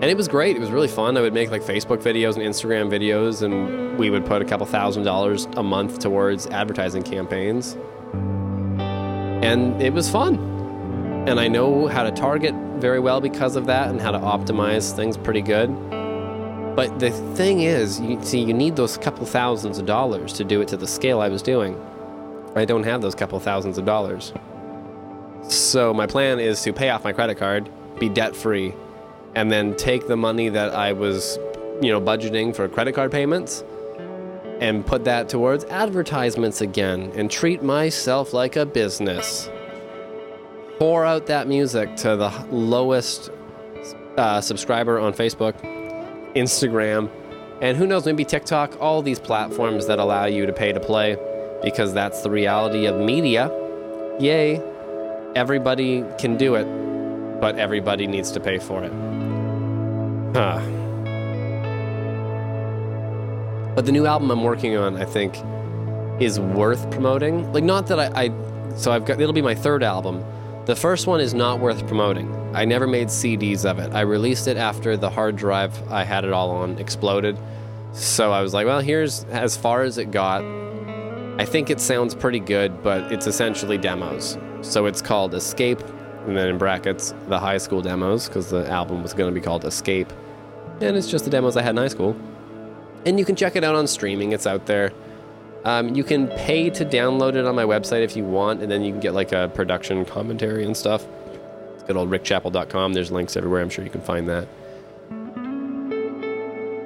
[0.00, 0.56] And it was great.
[0.56, 1.16] It was really fun.
[1.16, 4.64] I would make like Facebook videos and Instagram videos, and we would put a couple
[4.66, 7.76] thousand dollars a month towards advertising campaigns.
[8.78, 10.36] And it was fun.
[11.28, 14.96] And I know how to target very well because of that and how to optimize
[14.96, 15.68] things pretty good.
[16.74, 20.62] But the thing is, you see, you need those couple thousands of dollars to do
[20.62, 21.78] it to the scale I was doing.
[22.56, 24.32] I don't have those couple thousands of dollars.
[25.42, 28.74] So my plan is to pay off my credit card, be debt free,
[29.34, 31.38] and then take the money that I was,
[31.80, 33.64] you know, budgeting for credit card payments
[34.60, 39.48] and put that towards advertisements again and treat myself like a business.
[40.78, 43.30] Pour out that music to the lowest
[44.16, 45.54] uh, subscriber on Facebook,
[46.34, 47.10] Instagram,
[47.62, 51.18] and who knows, maybe TikTok, all these platforms that allow you to pay to play
[51.62, 53.50] because that's the reality of media.
[54.18, 54.62] Yay,
[55.34, 56.66] everybody can do it,
[57.40, 58.92] but everybody needs to pay for it.
[60.34, 60.60] Huh.
[63.74, 65.36] But the new album I'm working on, I think,
[66.20, 67.52] is worth promoting.
[67.52, 70.24] Like, not that I, I so I've got it'll be my third album.
[70.66, 72.32] The first one is not worth promoting.
[72.54, 73.92] I never made CDs of it.
[73.92, 77.38] I released it after the hard drive I had it all on exploded.
[77.92, 80.44] So I was like, well, here's as far as it got.
[81.38, 84.38] I think it sounds pretty good, but it's essentially demos.
[84.60, 85.80] So it's called Escape,
[86.26, 89.44] and then in brackets, the high school demos, because the album was going to be
[89.44, 90.12] called Escape.
[90.80, 92.16] And it's just the demos I had in high school.
[93.06, 94.92] And you can check it out on streaming, it's out there.
[95.64, 98.82] Um, you can pay to download it on my website if you want, and then
[98.82, 101.06] you can get like a production commentary and stuff.
[101.74, 102.92] It's good old rickchapel.com.
[102.94, 103.62] There's links everywhere.
[103.62, 104.48] I'm sure you can find that.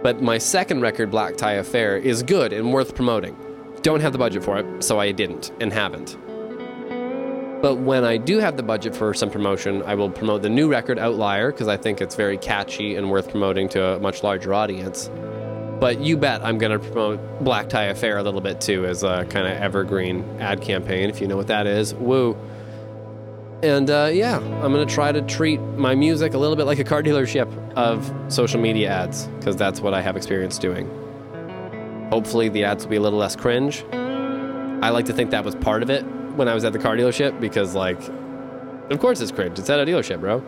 [0.02, 3.36] But my second record, Black Tie Affair, is good and worth promoting.
[3.82, 6.18] Don't have the budget for it, so I didn't and haven't.
[7.64, 10.68] But when I do have the budget for some promotion, I will promote the new
[10.68, 14.52] record, Outlier, because I think it's very catchy and worth promoting to a much larger
[14.52, 15.10] audience.
[15.80, 19.02] But you bet I'm going to promote Black Tie Affair a little bit too as
[19.02, 21.94] a kind of evergreen ad campaign, if you know what that is.
[21.94, 22.36] Woo.
[23.62, 26.80] And uh, yeah, I'm going to try to treat my music a little bit like
[26.80, 30.86] a car dealership of social media ads, because that's what I have experience doing.
[32.10, 33.86] Hopefully, the ads will be a little less cringe.
[33.90, 36.04] I like to think that was part of it
[36.36, 38.00] when I was at the car dealership because, like,
[38.90, 39.58] of course it's cringe.
[39.58, 40.42] It's at a dealership, bro.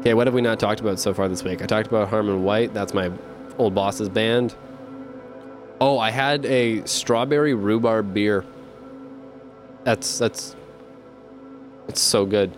[0.00, 1.62] Okay, what have we not talked about so far this week?
[1.62, 2.72] I talked about Harmon White.
[2.72, 3.10] That's my
[3.58, 4.54] old boss's band.
[5.80, 8.44] Oh, I had a strawberry rhubarb beer.
[9.84, 10.56] That's that's
[11.88, 12.56] it's so good.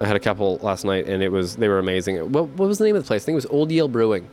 [0.00, 2.32] I had a couple last night and it was they were amazing.
[2.32, 3.22] What what was the name of the place?
[3.22, 4.28] I think it was Old Yale Brewing.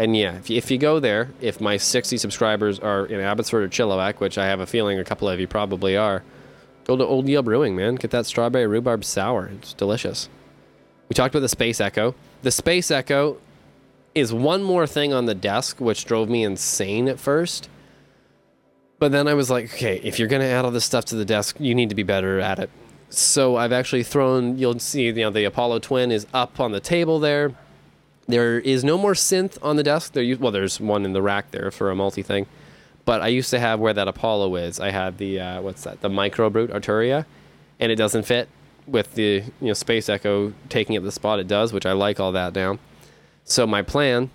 [0.00, 3.62] And yeah, if you, if you go there, if my 60 subscribers are in Abbotsford
[3.64, 6.22] or Chilliwack, which I have a feeling a couple of you probably are,
[6.84, 7.96] go to Old Yale Brewing, man.
[7.96, 9.50] Get that strawberry rhubarb sour.
[9.58, 10.30] It's delicious.
[11.10, 12.14] We talked about the Space Echo.
[12.40, 13.36] The Space Echo
[14.14, 17.68] is one more thing on the desk, which drove me insane at first.
[19.00, 21.14] But then I was like, okay, if you're going to add all this stuff to
[21.14, 22.70] the desk, you need to be better at it.
[23.10, 26.80] So I've actually thrown, you'll see, you know, the Apollo Twin is up on the
[26.80, 27.54] table there.
[28.26, 30.12] There is no more synth on the desk.
[30.12, 32.46] There, well, there's one in the rack there for a multi thing.
[33.04, 34.78] But I used to have where that Apollo is.
[34.78, 37.24] I had the, uh, what's that, the Micro Brute Arturia,
[37.80, 38.48] and it doesn't fit
[38.86, 42.20] with the you know Space Echo taking up the spot it does, which I like
[42.20, 42.78] all that down.
[43.44, 44.30] So my plan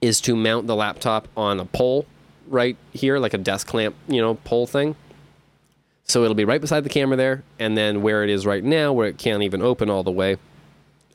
[0.00, 2.06] is to mount the laptop on a pole
[2.48, 4.96] right here, like a desk clamp, you know, pole thing.
[6.04, 8.92] So it'll be right beside the camera there, and then where it is right now,
[8.92, 10.36] where it can't even open all the way,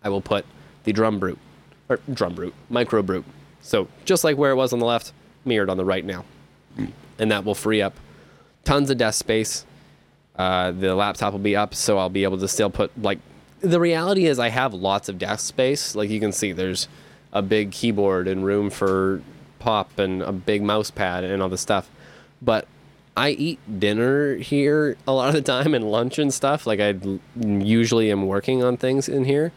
[0.03, 0.45] I will put
[0.85, 1.39] the drum brute,
[1.89, 3.25] or drum brute, micro brute.
[3.61, 5.13] So just like where it was on the left,
[5.45, 6.25] mirrored on the right now,
[7.19, 7.95] and that will free up
[8.67, 9.65] tons of desk space.
[10.35, 13.19] Uh, the laptop will be up, so I'll be able to still put like.
[13.61, 15.95] The reality is, I have lots of desk space.
[15.95, 16.87] Like you can see, there's
[17.33, 19.21] a big keyboard and room for
[19.57, 21.89] pop and a big mouse pad and all this stuff.
[22.39, 22.67] But
[23.15, 26.67] I eat dinner here a lot of the time and lunch and stuff.
[26.67, 26.93] Like I
[27.35, 29.51] usually am working on things in here,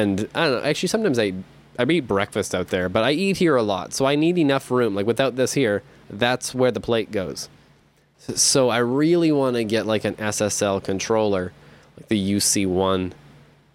[0.00, 0.68] and I don't know.
[0.68, 1.32] Actually, sometimes I
[1.78, 4.70] I eat breakfast out there, but I eat here a lot, so I need enough
[4.70, 4.94] room.
[4.94, 7.48] Like without this here, that's where the plate goes.
[8.18, 11.52] So I really want to get like an SSL controller,
[11.96, 13.12] like the UC1,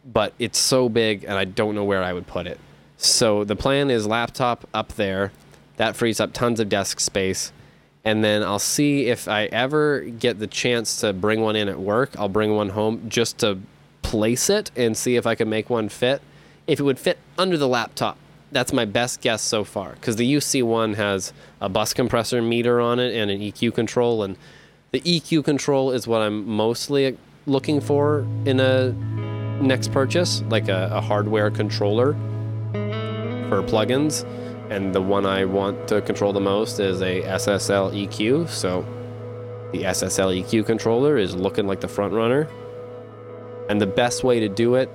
[0.05, 2.59] but it's so big and I don't know where I would put it.
[2.97, 5.31] So the plan is laptop up there.
[5.77, 7.51] That frees up tons of desk space.
[8.03, 11.79] And then I'll see if I ever get the chance to bring one in at
[11.79, 12.11] work.
[12.19, 13.57] I'll bring one home just to
[14.15, 16.21] place it and see if I can make one fit.
[16.67, 18.17] If it would fit under the laptop,
[18.49, 19.91] that's my best guess so far.
[19.91, 24.23] Because the UC1 has a bus compressor meter on it and an EQ control.
[24.23, 24.37] And
[24.91, 28.93] the EQ control is what I'm mostly looking for in a
[29.61, 32.13] next purchase, like a, a hardware controller
[33.49, 34.23] for plugins,
[34.69, 38.47] and the one I want to control the most is a SSL EQ.
[38.47, 38.85] So
[39.73, 42.47] the SSL EQ controller is looking like the front runner.
[43.69, 44.89] And the best way to do it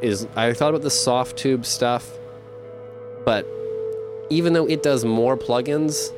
[0.00, 2.18] is I thought about the Softube stuff,
[3.24, 3.46] but
[4.30, 6.12] even though it does more plugins,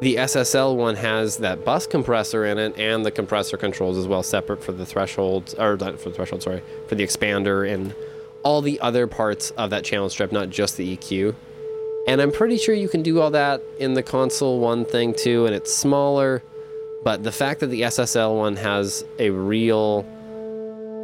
[0.00, 4.22] the SSL one has that bus compressor in it and the compressor controls as well,
[4.22, 7.94] separate for the threshold, or not for the threshold, sorry, for the expander and
[8.42, 11.34] all the other parts of that channel strip, not just the EQ.
[12.06, 15.46] And I'm pretty sure you can do all that in the console one thing too,
[15.46, 16.42] and it's smaller.
[17.02, 20.06] But the fact that the SSL one has a real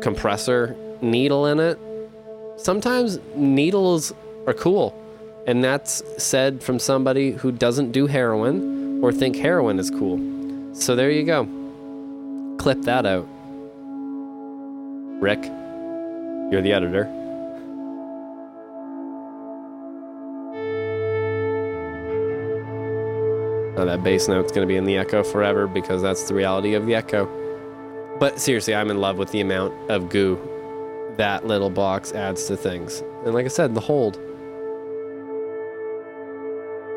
[0.00, 1.78] compressor needle in it,
[2.56, 4.12] sometimes needles
[4.46, 4.96] are cool.
[5.46, 10.18] And that's said from somebody who doesn't do heroin or think heroin is cool.
[10.74, 11.44] So there you go.
[12.58, 13.26] Clip that out.
[15.20, 15.42] Rick,
[16.50, 17.04] you're the editor.
[23.76, 26.74] Now that bass note's going to be in the echo forever because that's the reality
[26.74, 27.39] of the echo.
[28.20, 30.38] But seriously, I'm in love with the amount of goo
[31.16, 33.02] that little box adds to things.
[33.24, 34.18] And like I said, the hold.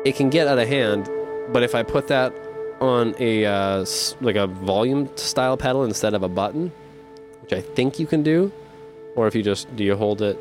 [0.04, 1.08] It can get out of hand,
[1.52, 2.32] but if I put that
[2.80, 3.86] on a uh,
[4.20, 6.70] like a volume style pedal instead of a button,
[7.40, 8.52] which I think you can do,
[9.16, 10.38] or if you just do you hold it?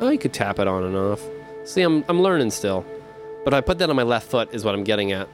[0.00, 1.22] Oh, you could tap it on and off.
[1.64, 2.84] See, I'm I'm learning still.
[3.44, 5.28] But if I put that on my left foot is what I'm getting at.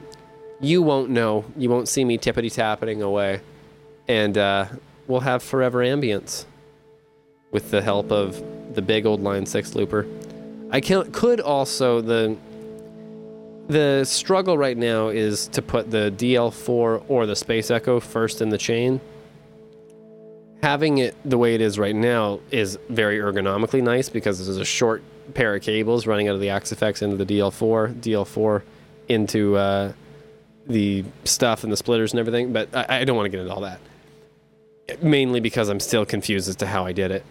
[0.60, 1.44] You won't know.
[1.56, 3.40] You won't see me tippity tapping away.
[4.08, 4.66] And uh,
[5.06, 6.44] we'll have forever ambience
[7.50, 8.42] with the help of
[8.74, 10.06] the big old Line 6 looper.
[10.70, 12.36] I can, could also, the,
[13.68, 18.48] the struggle right now is to put the DL4 or the Space Echo first in
[18.48, 19.00] the chain.
[20.62, 24.64] Having it the way it is right now is very ergonomically nice because there's a
[24.64, 25.02] short
[25.34, 28.62] pair of cables running out of the Axe-Fx into the DL4, DL4
[29.08, 29.92] into uh,
[30.66, 32.52] the stuff and the splitters and everything.
[32.52, 33.80] But I, I don't want to get into all that.
[35.02, 37.24] Mainly because I'm still confused as to how I did it.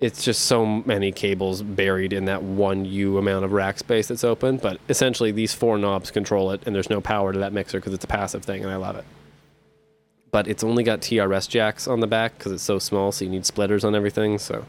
[0.00, 4.24] It's just so many cables buried in that one U amount of rack space that's
[4.24, 4.58] open.
[4.58, 7.94] But essentially, these four knobs control it, and there's no power to that mixer because
[7.94, 9.04] it's a passive thing, and I love it.
[10.30, 13.30] But it's only got TRS jacks on the back because it's so small, so you
[13.30, 14.38] need splitters on everything.
[14.38, 14.66] So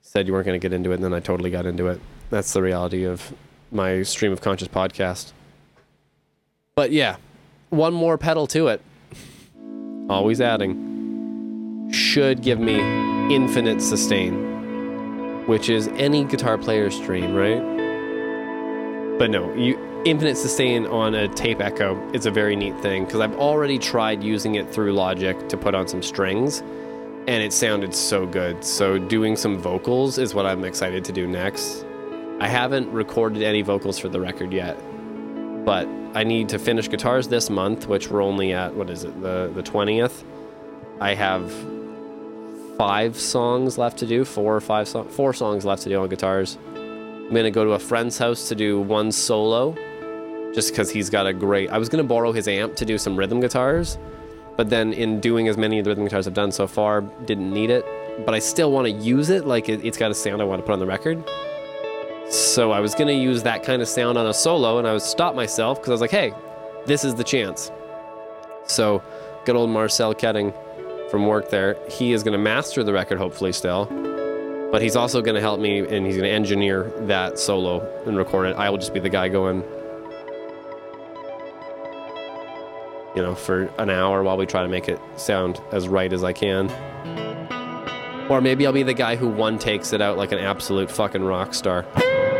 [0.00, 2.00] said you weren't going to get into it, and then I totally got into it.
[2.30, 3.34] That's the reality of
[3.70, 5.32] my stream of conscious podcast.
[6.74, 7.16] But yeah,
[7.70, 8.80] one more pedal to it.
[10.08, 10.93] Always adding.
[11.94, 12.74] Should give me
[13.32, 17.62] infinite sustain, which is any guitar player's dream, right?
[19.16, 23.20] But no, you infinite sustain on a tape echo is a very neat thing because
[23.20, 26.64] I've already tried using it through Logic to put on some strings
[27.28, 28.64] and it sounded so good.
[28.64, 31.86] So doing some vocals is what I'm excited to do next.
[32.40, 34.76] I haven't recorded any vocals for the record yet,
[35.64, 39.22] but I need to finish guitars this month, which we're only at what is it
[39.22, 40.24] the the twentieth.
[41.00, 41.52] I have
[42.76, 46.58] five songs left to do, four or five four songs left to do on guitars.
[46.74, 49.74] I'm gonna go to a friend's house to do one solo,
[50.54, 51.70] just because he's got a great.
[51.70, 53.98] I was gonna borrow his amp to do some rhythm guitars
[54.56, 57.52] but then in doing as many of the rhythm guitars I've done so far, didn't
[57.52, 57.84] need it.
[58.24, 59.46] But I still want to use it.
[59.46, 61.24] Like it, has got a sound I want to put on the record.
[62.30, 65.04] So I was gonna use that kind of sound on a solo, and I was
[65.04, 66.32] stop myself because I was like, hey,
[66.86, 67.70] this is the chance.
[68.66, 69.02] So
[69.44, 70.54] good old Marcel Ketting
[71.10, 73.86] from work there, he is gonna master the record hopefully still.
[74.70, 78.56] But he's also gonna help me and he's gonna engineer that solo and record it.
[78.56, 79.62] I will just be the guy going
[83.14, 86.24] you know, for an hour while we try to make it sound as right as
[86.24, 86.68] I can.
[88.28, 91.22] Or maybe I'll be the guy who one takes it out like an absolute fucking
[91.22, 91.86] rock star.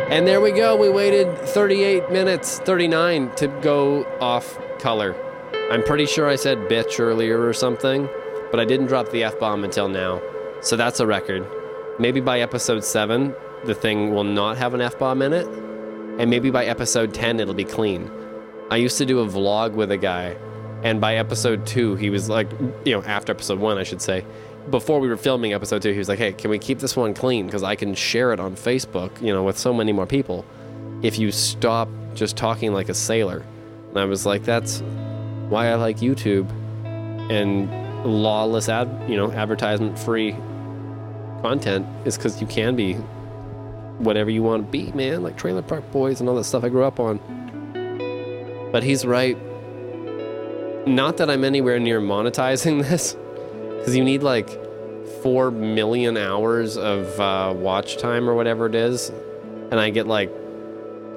[0.09, 0.75] And there we go.
[0.75, 5.15] We waited 38 minutes, 39 to go off color.
[5.71, 8.09] I'm pretty sure I said bitch earlier or something,
[8.51, 10.21] but I didn't drop the F bomb until now.
[10.61, 11.45] So that's a record.
[11.99, 13.33] Maybe by episode 7,
[13.65, 15.47] the thing will not have an F bomb in it.
[16.19, 18.11] And maybe by episode 10, it'll be clean.
[18.71, 20.37] I used to do a vlog with a guy
[20.85, 22.47] and by episode two, he was like,
[22.85, 24.23] you know, after episode one, I should say,
[24.69, 27.15] before we were filming episode two, he was like, hey, can we keep this one
[27.15, 27.47] clean?
[27.47, 30.45] Because I can share it on Facebook, you know, with so many more people
[31.01, 33.43] if you stop just talking like a sailor.
[33.89, 34.81] And I was like, that's
[35.49, 36.47] why I like YouTube
[37.31, 37.67] and
[38.05, 40.33] lawless ad, you know, advertisement free
[41.41, 42.93] content is because you can be
[43.97, 46.69] whatever you want to be, man, like Trailer Park Boys and all that stuff I
[46.69, 47.19] grew up on.
[48.71, 49.37] But he's right.
[50.87, 53.15] Not that I'm anywhere near monetizing this,
[53.77, 54.49] because you need like
[55.23, 59.11] four million hours of uh, watch time or whatever it is
[59.71, 60.31] and I get like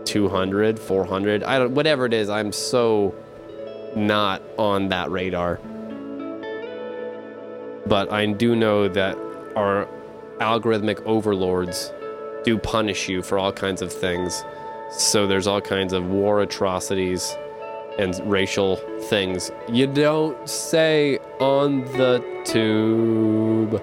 [0.05, 3.15] 200, 400, I don't whatever it is, I'm so
[3.95, 5.61] not on that radar.
[7.89, 9.17] But I do know that
[9.57, 9.89] our
[10.41, 11.93] algorithmic overlords
[12.45, 14.45] do punish you for all kinds of things.
[14.91, 17.37] So there's all kinds of war atrocities
[17.99, 18.77] and racial
[19.09, 23.83] things you don't say on the tube.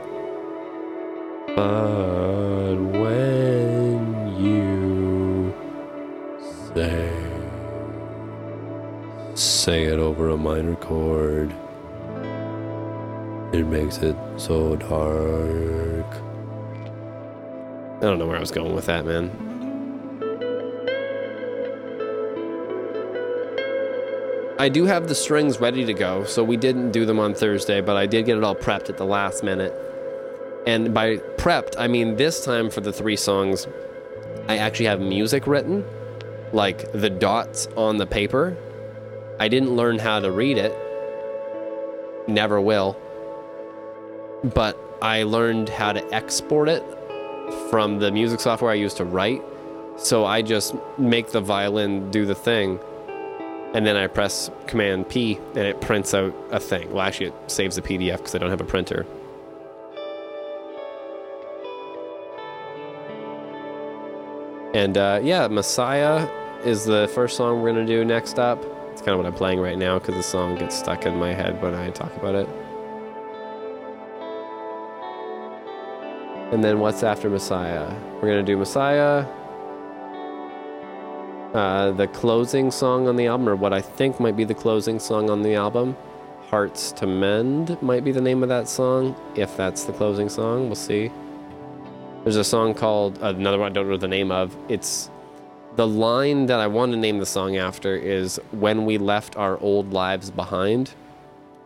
[1.56, 5.53] But when you
[6.74, 7.12] say,
[9.36, 11.53] say it over a minor chord,
[13.60, 16.06] it makes it so dark.
[17.97, 19.32] I don't know where I was going with that, man.
[24.58, 27.82] I do have the strings ready to go, so we didn't do them on Thursday,
[27.82, 29.74] but I did get it all prepped at the last minute.
[30.66, 33.68] And by prepped, I mean this time for the three songs,
[34.47, 35.86] I actually have music written,
[36.51, 38.58] like the dots on the paper.
[39.39, 40.76] I didn't learn how to read it,
[42.28, 42.97] never will.
[44.54, 46.84] But I learned how to export it
[47.70, 49.41] from the music software I used to write.
[49.98, 52.80] So I just make the violin do the thing
[53.76, 56.93] and then I press Command P and it prints out a thing.
[56.93, 59.06] Well, actually, it saves a PDF because I don't have a printer.
[64.74, 66.30] And uh, yeah, Messiah
[66.64, 68.64] is the first song we're to do next up.
[68.91, 71.34] It's kind of what I'm playing right now because the song gets stuck in my
[71.34, 72.64] head when I talk about it.
[76.52, 77.91] And then what's after Messiah?
[78.16, 79.26] We're going to do Messiah,
[81.56, 85.00] uh, the closing song on the album, or what I think might be the closing
[85.00, 85.98] song on the album.
[86.50, 90.68] Hearts to Mend might be the name of that song, if that's the closing song.
[90.68, 91.12] We'll see.
[92.24, 94.56] There's a song called, uh, another one I don't know the name of.
[94.70, 95.10] It's
[95.76, 99.60] the line that I want to name the song after is When We Left Our
[99.60, 100.93] Old Lives Behind.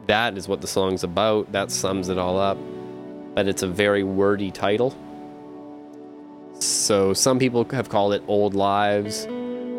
[0.07, 1.51] That is what the song's about.
[1.51, 2.57] That sums it all up.
[3.35, 4.95] But it's a very wordy title.
[6.59, 9.27] So some people have called it Old Lives.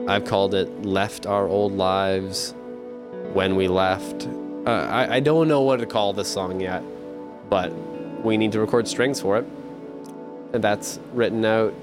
[0.09, 2.55] I've called it Left Our Old Lives
[3.33, 4.27] When We Left.
[4.67, 6.83] Uh, I, I don't know what to call this song yet,
[7.49, 7.73] but
[8.25, 9.47] we need to record strings for it.
[10.53, 11.75] And that's written out.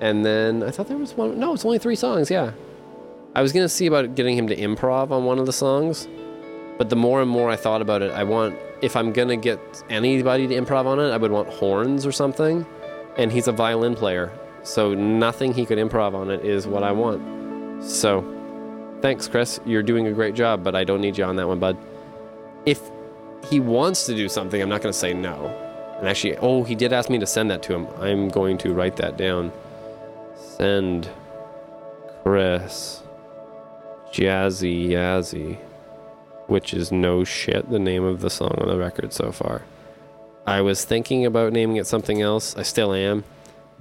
[0.00, 1.38] And then I thought there was one.
[1.38, 2.52] No, it's only three songs, yeah.
[3.34, 6.06] I was going to see about getting him to improv on one of the songs,
[6.78, 9.82] but the more and more I thought about it, I want, if I'm to get
[9.88, 12.66] anybody to improv on it, I would want horns or something.
[13.16, 14.32] And he's a violin player,
[14.62, 17.84] so nothing he could improv on it is what I want.
[17.84, 18.22] So,
[19.00, 19.60] thanks, Chris.
[19.64, 21.78] You're doing a great job, but I don't need you on that one, bud.
[22.66, 22.80] If
[23.48, 25.46] he wants to do something, I'm not to say no.
[25.98, 27.86] And actually, oh, he did ask me to send that to him.
[27.98, 29.52] I'm going to write that down.
[30.36, 31.08] Send
[32.22, 33.02] Chris
[34.12, 35.58] Jazzy Yazzy,
[36.46, 39.62] which is no shit the name of the song on the record so far.
[40.46, 42.56] I was thinking about naming it something else.
[42.56, 43.24] I still am,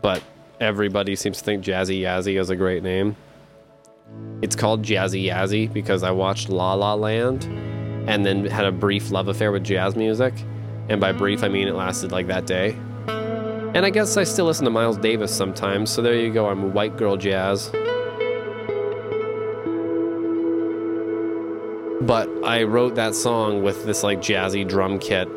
[0.01, 0.23] but
[0.59, 3.15] everybody seems to think Jazzy Yazzy is a great name.
[4.41, 7.45] It's called Jazzy Yazzy because I watched La La Land
[8.07, 10.33] and then had a brief love affair with jazz music.
[10.89, 12.77] And by brief, I mean it lasted like that day.
[13.07, 16.47] And I guess I still listen to Miles Davis sometimes, so there you go.
[16.47, 17.71] I'm white girl jazz.
[22.05, 25.29] But I wrote that song with this like jazzy drum kit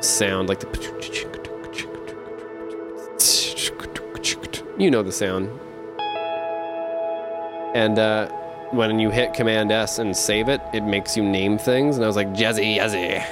[0.00, 0.90] sound, like the.
[4.78, 5.50] You know the sound.
[7.74, 8.28] And uh,
[8.70, 11.96] when you hit Command S and save it, it makes you name things.
[11.96, 13.22] And I was like, Jazzy jazzy,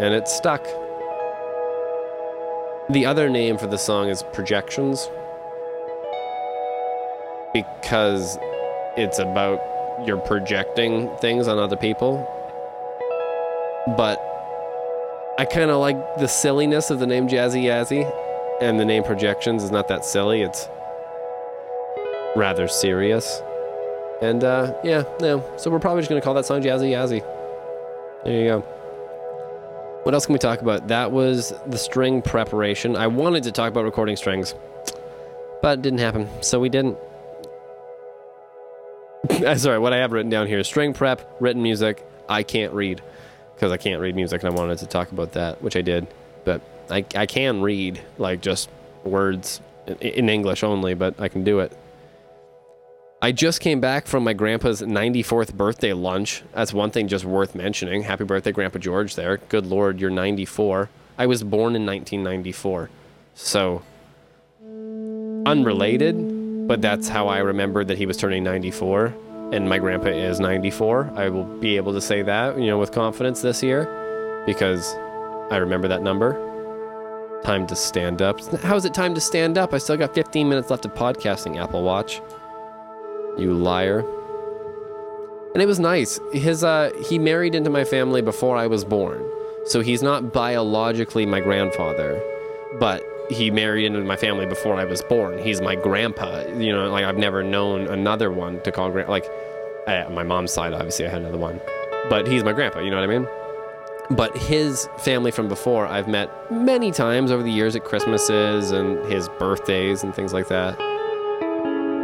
[0.00, 0.62] And it stuck.
[2.90, 5.08] The other name for the song is Projections.
[7.54, 8.36] Because
[8.98, 9.60] it's about
[10.04, 12.26] you're projecting things on other people.
[13.96, 14.18] But
[15.38, 18.10] I kind of like the silliness of the name Jazzy Yazzy.
[18.60, 20.42] And the name Projections is not that silly.
[20.42, 20.68] It's
[22.36, 23.42] rather serious.
[24.22, 25.44] And uh, yeah, no.
[25.56, 27.24] So we're probably just gonna call that song Jazzy Yazzy.
[28.24, 28.60] There you go.
[30.04, 30.88] What else can we talk about?
[30.88, 32.94] That was the string preparation.
[32.94, 34.54] I wanted to talk about recording strings,
[35.62, 36.96] but it didn't happen, so we didn't.
[39.44, 42.06] Uh, sorry, what I have written down here is string prep, written music.
[42.28, 43.02] I can't read
[43.54, 46.06] because I can't read music, and I wanted to talk about that, which I did.
[46.44, 48.68] But I, I can read, like just
[49.02, 51.76] words in English only, but I can do it.
[53.22, 56.42] I just came back from my grandpa's 94th birthday lunch.
[56.52, 58.02] That's one thing just worth mentioning.
[58.02, 59.38] Happy birthday, Grandpa George, there.
[59.38, 60.90] Good Lord, you're 94.
[61.16, 62.90] I was born in 1994.
[63.34, 63.82] So,
[65.46, 66.16] unrelated,
[66.66, 69.14] but that's how I remembered that he was turning 94,
[69.52, 71.12] and my grandpa is 94.
[71.14, 74.94] I will be able to say that, you know, with confidence this year because
[75.50, 76.40] I remember that number.
[77.44, 78.40] Time to stand up.
[78.62, 79.74] How is it time to stand up?
[79.74, 82.22] I still got 15 minutes left of podcasting, Apple Watch.
[83.38, 84.00] You liar.
[85.52, 86.18] And it was nice.
[86.32, 89.22] His uh he married into my family before I was born.
[89.66, 92.20] So he's not biologically my grandfather,
[92.80, 95.38] but he married into my family before I was born.
[95.38, 96.46] He's my grandpa.
[96.48, 99.08] You know, like I've never known another one to call grand.
[99.08, 99.24] Like,
[99.86, 101.60] I, my mom's side, obviously, I had another one,
[102.08, 102.80] but he's my grandpa.
[102.80, 103.28] You know what I mean?
[104.10, 109.02] But his family from before, I've met many times over the years at Christmases and
[109.10, 110.76] his birthdays and things like that.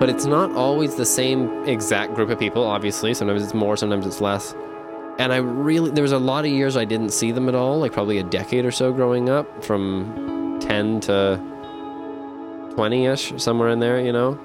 [0.00, 3.12] But it's not always the same exact group of people, obviously.
[3.12, 4.54] Sometimes it's more, sometimes it's less.
[5.18, 7.80] And I really, there was a lot of years I didn't see them at all,
[7.80, 10.39] like probably a decade or so growing up, from
[10.70, 11.40] 10 to
[12.76, 14.38] 20 ish, somewhere in there, you know?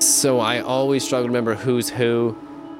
[0.00, 2.34] So I always struggle to remember who's who.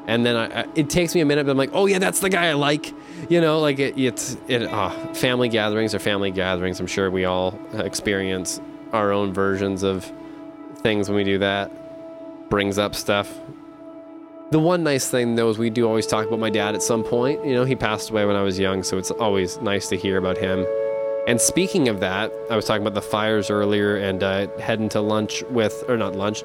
[0.07, 2.21] And then I, I, it takes me a minute, but I'm like, oh yeah, that's
[2.21, 2.95] the guy I like.
[3.29, 6.81] You know, like it, it's it, uh, family gatherings are family gatherings.
[6.81, 8.63] I'm sure we all experience
[8.95, 10.11] our own versions of
[10.77, 11.71] things when we do that.
[12.49, 13.31] Brings up stuff.
[14.53, 17.05] The one nice thing though is we do always talk about my dad at some
[17.05, 17.45] point.
[17.45, 20.17] You know, he passed away when I was young, so it's always nice to hear
[20.17, 20.65] about him.
[21.27, 25.01] And speaking of that, I was talking about the fires earlier and uh, heading to
[25.01, 26.45] lunch with, or not lunch,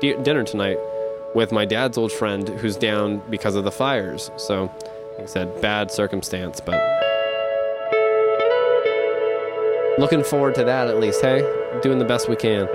[0.00, 0.78] di- dinner tonight
[1.36, 4.32] with my dad's old friend who's down because of the fires.
[4.36, 4.64] So,
[5.12, 6.74] like I said, bad circumstance, but
[9.96, 11.22] looking forward to that at least.
[11.22, 11.42] Hey,
[11.80, 12.66] doing the best we can.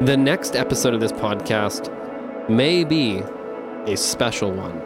[0.00, 1.92] The next episode of this podcast
[2.48, 3.22] may be
[3.86, 4.80] a special one.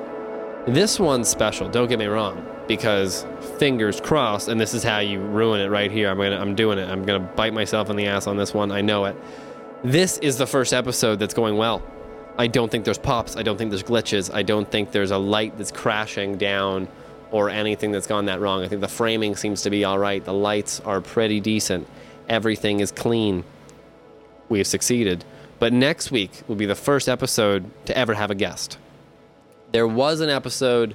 [0.66, 3.26] This one's special, don't get me wrong, because
[3.59, 6.09] fingers crossed, and this is how you ruin it right here.
[6.09, 6.88] I'm gonna I'm doing it.
[6.88, 8.70] I'm gonna bite myself in the ass on this one.
[8.70, 9.16] I know it.
[9.82, 11.82] This is the first episode that's going well.
[12.38, 13.36] I don't think there's pops.
[13.36, 14.32] I don't think there's glitches.
[14.32, 16.88] I don't think there's a light that's crashing down
[17.32, 18.62] or anything that's gone that wrong.
[18.62, 20.24] I think the framing seems to be all right.
[20.24, 21.88] The lights are pretty decent.
[22.28, 23.45] Everything is clean.
[24.49, 25.24] We have succeeded.
[25.59, 28.78] But next week will be the first episode to ever have a guest.
[29.72, 30.94] There was an episode,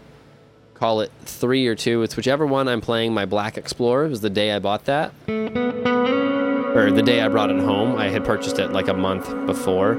[0.75, 2.03] call it three or two.
[2.03, 3.11] It's whichever one I'm playing.
[3.11, 7.49] My Black Explorer it was the day I bought that, or the day I brought
[7.49, 7.95] it home.
[7.97, 9.95] I had purchased it like a month before.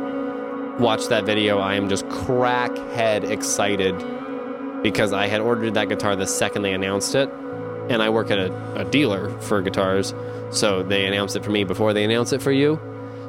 [0.78, 1.58] Watched that video.
[1.58, 3.98] I am just crackhead excited
[4.84, 7.28] because I had ordered that guitar the second they announced it,
[7.90, 10.14] and I work at a, a dealer for guitars,
[10.52, 12.78] so they announced it for me before they announced it for you.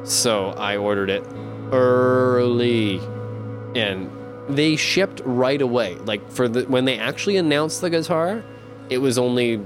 [0.03, 1.25] So I ordered it
[1.71, 2.99] early,
[3.73, 4.11] and
[4.49, 5.95] they shipped right away.
[5.95, 8.43] Like for the when they actually announced the guitar,
[8.89, 9.61] it was only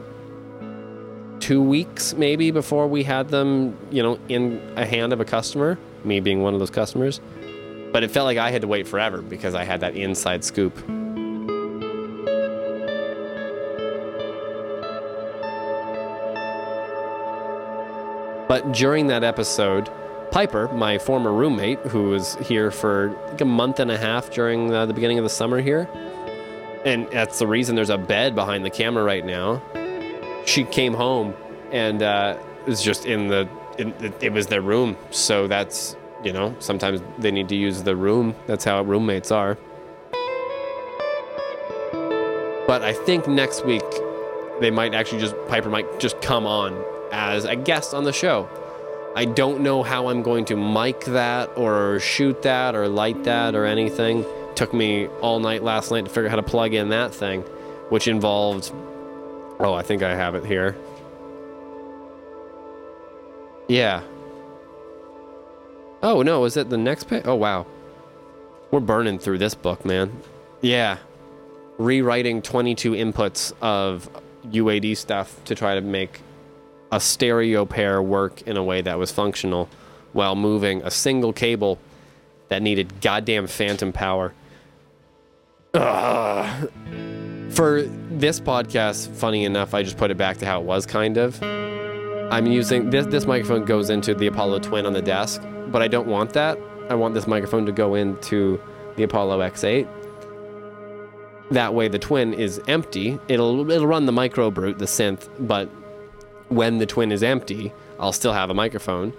[1.40, 5.80] two weeks maybe before we had them, you know, in a hand of a customer.
[6.04, 7.22] Me being one of those customers,
[7.94, 10.76] but it felt like I had to wait forever because I had that inside scoop.
[18.50, 19.90] But during that episode,
[20.34, 24.68] Piper, my former roommate, who was here for like a month and a half during
[24.68, 25.88] the, the beginning of the summer here,
[26.84, 29.62] and that's the reason there's a bed behind the camera right now.
[30.48, 31.36] She came home
[31.72, 34.98] and uh, was just in the, in, it, it was their room.
[35.12, 38.34] So that's, you know, sometimes they need to use the room.
[38.48, 39.56] That's how roommates are.
[42.66, 43.84] But I think next week
[44.60, 48.50] they might actually just, Piper might just come on as a guest on the show.
[49.16, 53.54] I don't know how I'm going to mic that or shoot that or light that
[53.54, 54.26] or anything.
[54.56, 57.42] Took me all night last night to figure out how to plug in that thing,
[57.90, 58.72] which involved.
[59.60, 60.76] Oh, I think I have it here.
[63.68, 64.02] Yeah.
[66.02, 67.24] Oh, no, is it the next page?
[67.26, 67.66] Oh, wow.
[68.72, 70.12] We're burning through this book, man.
[70.62, 70.98] Yeah.
[71.78, 74.10] Rewriting 22 inputs of
[74.48, 76.22] UAD stuff to try to make
[76.94, 79.68] a stereo pair work in a way that was functional
[80.12, 81.80] while moving a single cable
[82.50, 84.32] that needed goddamn phantom power.
[85.74, 86.72] Ugh.
[87.50, 91.18] For this podcast, funny enough, I just put it back to how it was kind
[91.18, 91.42] of.
[91.42, 95.88] I'm using this this microphone goes into the Apollo Twin on the desk, but I
[95.88, 96.60] don't want that.
[96.90, 98.62] I want this microphone to go into
[98.98, 99.88] the Apollo X8.
[101.50, 103.20] That way the Twin is empty.
[103.28, 105.70] It'll it'll run the micro brute, the synth, but
[106.56, 109.14] when the twin is empty, I'll still have a microphone,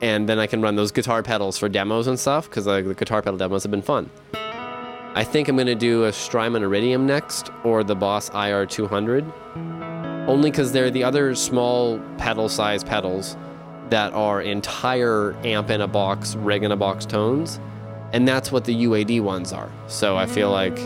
[0.00, 2.94] and then I can run those guitar pedals for demos and stuff because like, the
[2.94, 4.10] guitar pedal demos have been fun.
[5.14, 9.30] I think I'm gonna do a Strymon Iridium next or the Boss IR200.
[10.28, 13.36] only because they're the other small pedal size pedals
[13.90, 17.60] that are entire amp in a box, rig in a box tones,
[18.12, 19.70] and that's what the UAD ones are.
[19.86, 20.78] So I feel like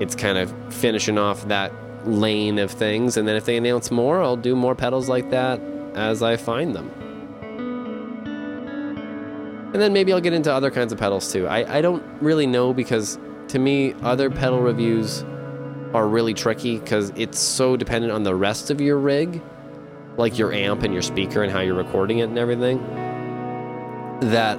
[0.00, 1.72] it's kind of finishing off that
[2.08, 5.60] lane of things, and then if they announce more, I'll do more pedals like that
[5.94, 6.90] as I find them.
[9.72, 11.46] And then maybe I'll get into other kinds of pedals too.
[11.46, 15.22] I, I don't really know because to me, other pedal reviews
[15.94, 19.42] are really tricky because it's so dependent on the rest of your rig,
[20.16, 22.78] like your amp and your speaker and how you're recording it and everything,
[24.20, 24.58] that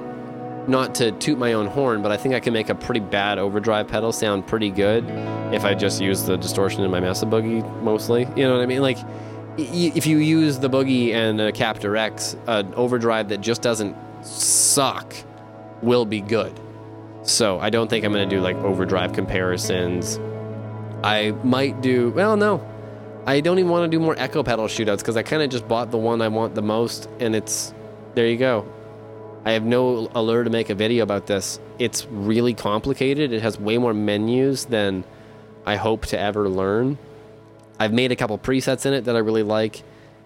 [0.70, 3.38] not to toot my own horn, but I think I can make a pretty bad
[3.38, 5.04] overdrive pedal sound pretty good
[5.52, 8.26] if I just use the distortion in my Mesa Boogie mostly.
[8.36, 8.80] You know what I mean?
[8.80, 8.98] Like,
[9.58, 15.14] if you use the Boogie and a Captor X, an overdrive that just doesn't suck
[15.82, 16.58] will be good.
[17.22, 20.18] So I don't think I'm going to do like overdrive comparisons.
[21.02, 22.66] I might do, well, no.
[23.26, 25.68] I don't even want to do more echo pedal shootouts because I kind of just
[25.68, 27.74] bought the one I want the most and it's,
[28.14, 28.66] there you go.
[29.44, 31.58] I have no allure to make a video about this.
[31.78, 33.32] It's really complicated.
[33.32, 35.04] It has way more menus than
[35.64, 36.98] I hope to ever learn.
[37.78, 39.82] I've made a couple presets in it that I really like,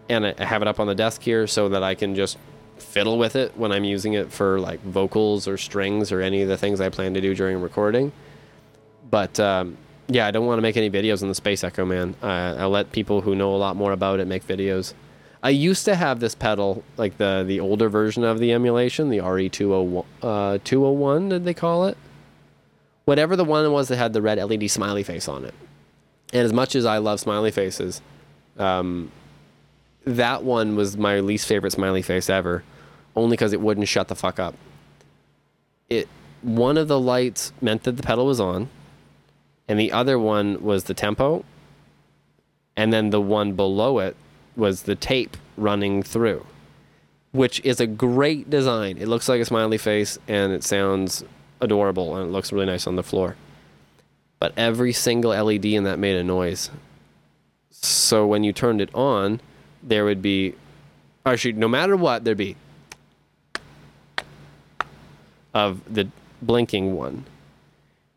[0.08, 2.38] and I have it up on the desk here so that I can just
[2.76, 6.48] fiddle with it when I'm using it for like vocals or strings or any of
[6.48, 8.10] the things I plan to do during recording.
[9.08, 9.76] But um,
[10.08, 12.16] yeah, I don't want to make any videos on the Space Echo, man.
[12.20, 14.92] Uh, I'll let people who know a lot more about it make videos.
[15.44, 19.18] I used to have this pedal, like the the older version of the emulation, the
[19.18, 21.98] RE201, uh, 201, did they call it?
[23.04, 25.52] Whatever the one was that had the red LED smiley face on it.
[26.32, 28.00] And as much as I love smiley faces,
[28.56, 29.12] um,
[30.06, 32.64] that one was my least favorite smiley face ever,
[33.14, 34.54] only because it wouldn't shut the fuck up.
[35.90, 36.08] It
[36.40, 38.70] one of the lights meant that the pedal was on,
[39.68, 41.44] and the other one was the tempo,
[42.78, 44.16] and then the one below it
[44.56, 46.46] was the tape running through,
[47.32, 48.98] which is a great design.
[48.98, 51.24] It looks like a smiley face and it sounds
[51.60, 53.36] adorable and it looks really nice on the floor.
[54.38, 56.70] But every single LED in that made a noise.
[57.70, 59.40] So when you turned it on,
[59.82, 60.54] there would be,
[61.24, 62.56] actually, no matter what, there'd be
[65.54, 66.08] of the
[66.42, 67.24] blinking one.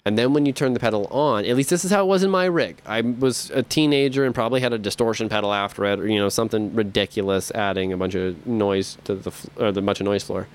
[0.07, 2.23] And then when you turn the pedal on, at least this is how it was
[2.23, 2.77] in my rig.
[2.85, 6.29] I was a teenager and probably had a distortion pedal after it, or you know
[6.29, 10.47] something ridiculous, adding a bunch of noise to the or the bunch of noise floor.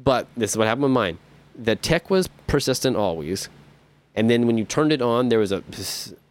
[0.00, 1.18] But this is what happened with mine.
[1.56, 3.48] The tick was persistent always,
[4.16, 5.62] and then when you turned it on, there was a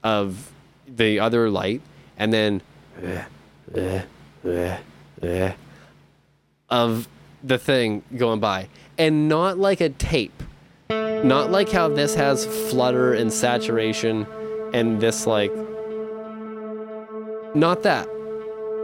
[0.04, 0.52] of
[0.86, 1.82] the other light,
[2.18, 2.62] and then
[6.70, 7.08] of
[7.42, 10.44] the thing going by, and not like a tape
[11.24, 14.26] not like how this has flutter and saturation
[14.74, 15.52] and this like
[17.54, 18.08] not that.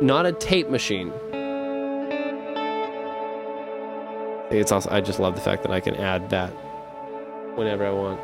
[0.02, 1.14] Not a tape machine.
[4.52, 6.50] It's also I just love the fact that I can add that
[7.56, 8.20] whenever I want.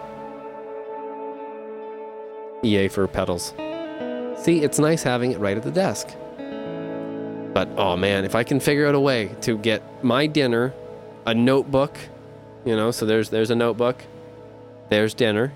[2.66, 3.54] EA for pedals.
[4.44, 6.08] See, it's nice having it right at the desk.
[7.54, 10.74] But oh man, if I can figure out a way to get my dinner,
[11.26, 11.98] a notebook,
[12.66, 14.04] you know, so there's there's a notebook,
[14.90, 15.54] there's dinner,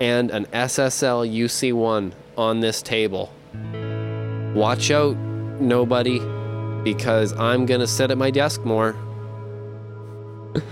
[0.00, 3.32] and an SSL UC1 on this table.
[4.54, 5.16] Watch out,
[5.60, 6.18] nobody,
[6.84, 8.96] because I'm gonna sit at my desk more.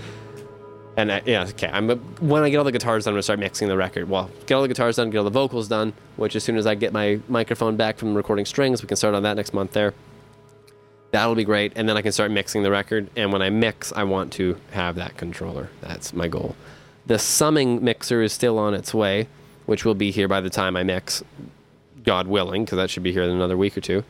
[0.97, 1.69] and I, yeah, okay.
[1.71, 1.89] I'm
[2.19, 4.09] when I get all the guitars done, I'm gonna start mixing the record.
[4.09, 5.93] Well, get all the guitars done, get all the vocals done.
[6.15, 9.15] Which as soon as I get my microphone back from recording strings, we can start
[9.15, 9.93] on that next month there.
[11.11, 13.09] That'll be great, and then I can start mixing the record.
[13.17, 15.69] And when I mix, I want to have that controller.
[15.81, 16.55] That's my goal.
[17.05, 19.27] The summing mixer is still on its way,
[19.65, 21.23] which will be here by the time I mix,
[22.03, 24.03] God willing, because that should be here in another week or two.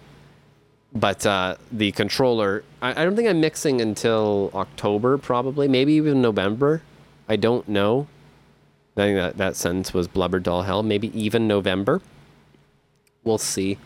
[0.94, 6.22] But uh, the controller, I, I don't think I'm mixing until October, probably, maybe even
[6.22, 6.84] November.
[7.28, 8.08] I don't know.
[8.96, 10.84] I think that, that sentence was blubbered all hell.
[10.84, 12.02] Maybe even November.
[13.24, 13.78] We'll see.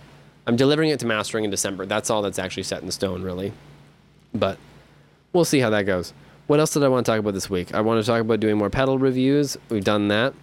[0.47, 1.85] I'm delivering it to mastering in December.
[1.85, 3.51] That's all that's actually set in stone, really.
[4.33, 4.59] But
[5.33, 6.13] we'll see how that goes.
[6.47, 7.73] What else did I want to talk about this week?
[7.73, 9.57] I want to talk about doing more pedal reviews.
[9.69, 10.35] We've done that.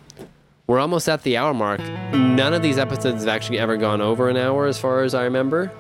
[0.66, 1.80] We're almost at the hour mark.
[2.12, 5.24] None of these episodes have actually ever gone over an hour, as far as I
[5.24, 5.70] remember.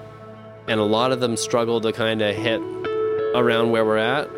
[0.68, 2.60] And a lot of them struggle to kind of hit
[3.34, 4.30] around where we're at.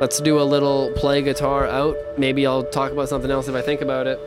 [0.00, 1.96] Let's do a little play guitar out.
[2.18, 4.20] Maybe I'll talk about something else if I think about it.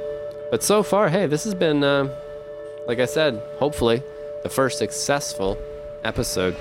[0.51, 2.13] But so far, hey, this has been, uh,
[2.87, 4.01] like I said, hopefully
[4.47, 5.57] the first successful
[6.05, 6.55] episode.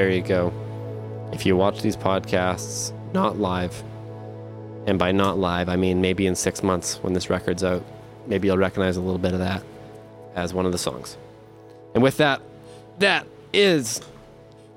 [0.00, 0.50] There you go.
[1.30, 3.84] If you watch these podcasts not live,
[4.86, 7.84] and by not live, I mean maybe in six months when this record's out,
[8.26, 9.62] maybe you'll recognize a little bit of that
[10.34, 11.18] as one of the songs.
[11.92, 12.40] And with that,
[13.00, 14.00] that is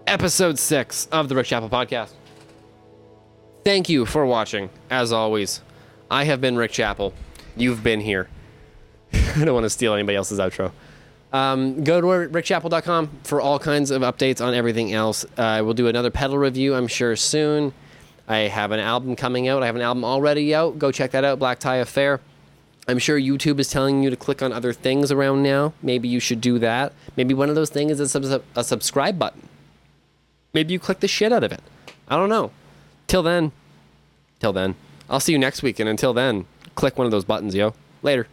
[0.07, 2.11] episode six of the Rick Chapel Podcast.
[3.63, 5.61] Thank you for watching, as always.
[6.11, 7.13] I have been Rick Chapel.
[7.55, 8.27] You've been here.
[9.13, 10.73] I don't want to steal anybody else's outro.
[11.33, 15.25] Um, go to rickchapel.com for all kinds of updates on everything else.
[15.35, 17.73] Uh, we'll do another pedal review, I'm sure, soon.
[18.27, 19.63] I have an album coming out.
[19.63, 20.77] I have an album already out.
[20.77, 22.21] Go check that out, Black Tie Affair.
[22.87, 25.73] I'm sure YouTube is telling you to click on other things around now.
[25.81, 26.93] Maybe you should do that.
[27.17, 29.47] Maybe one of those things is a, sub- a subscribe button.
[30.53, 31.61] Maybe you click the shit out of it.
[32.07, 32.51] I don't know.
[33.07, 33.51] Till then,
[34.39, 34.75] till then,
[35.09, 35.79] I'll see you next week.
[35.79, 37.73] And until then, click one of those buttons, yo.
[38.03, 38.27] Later.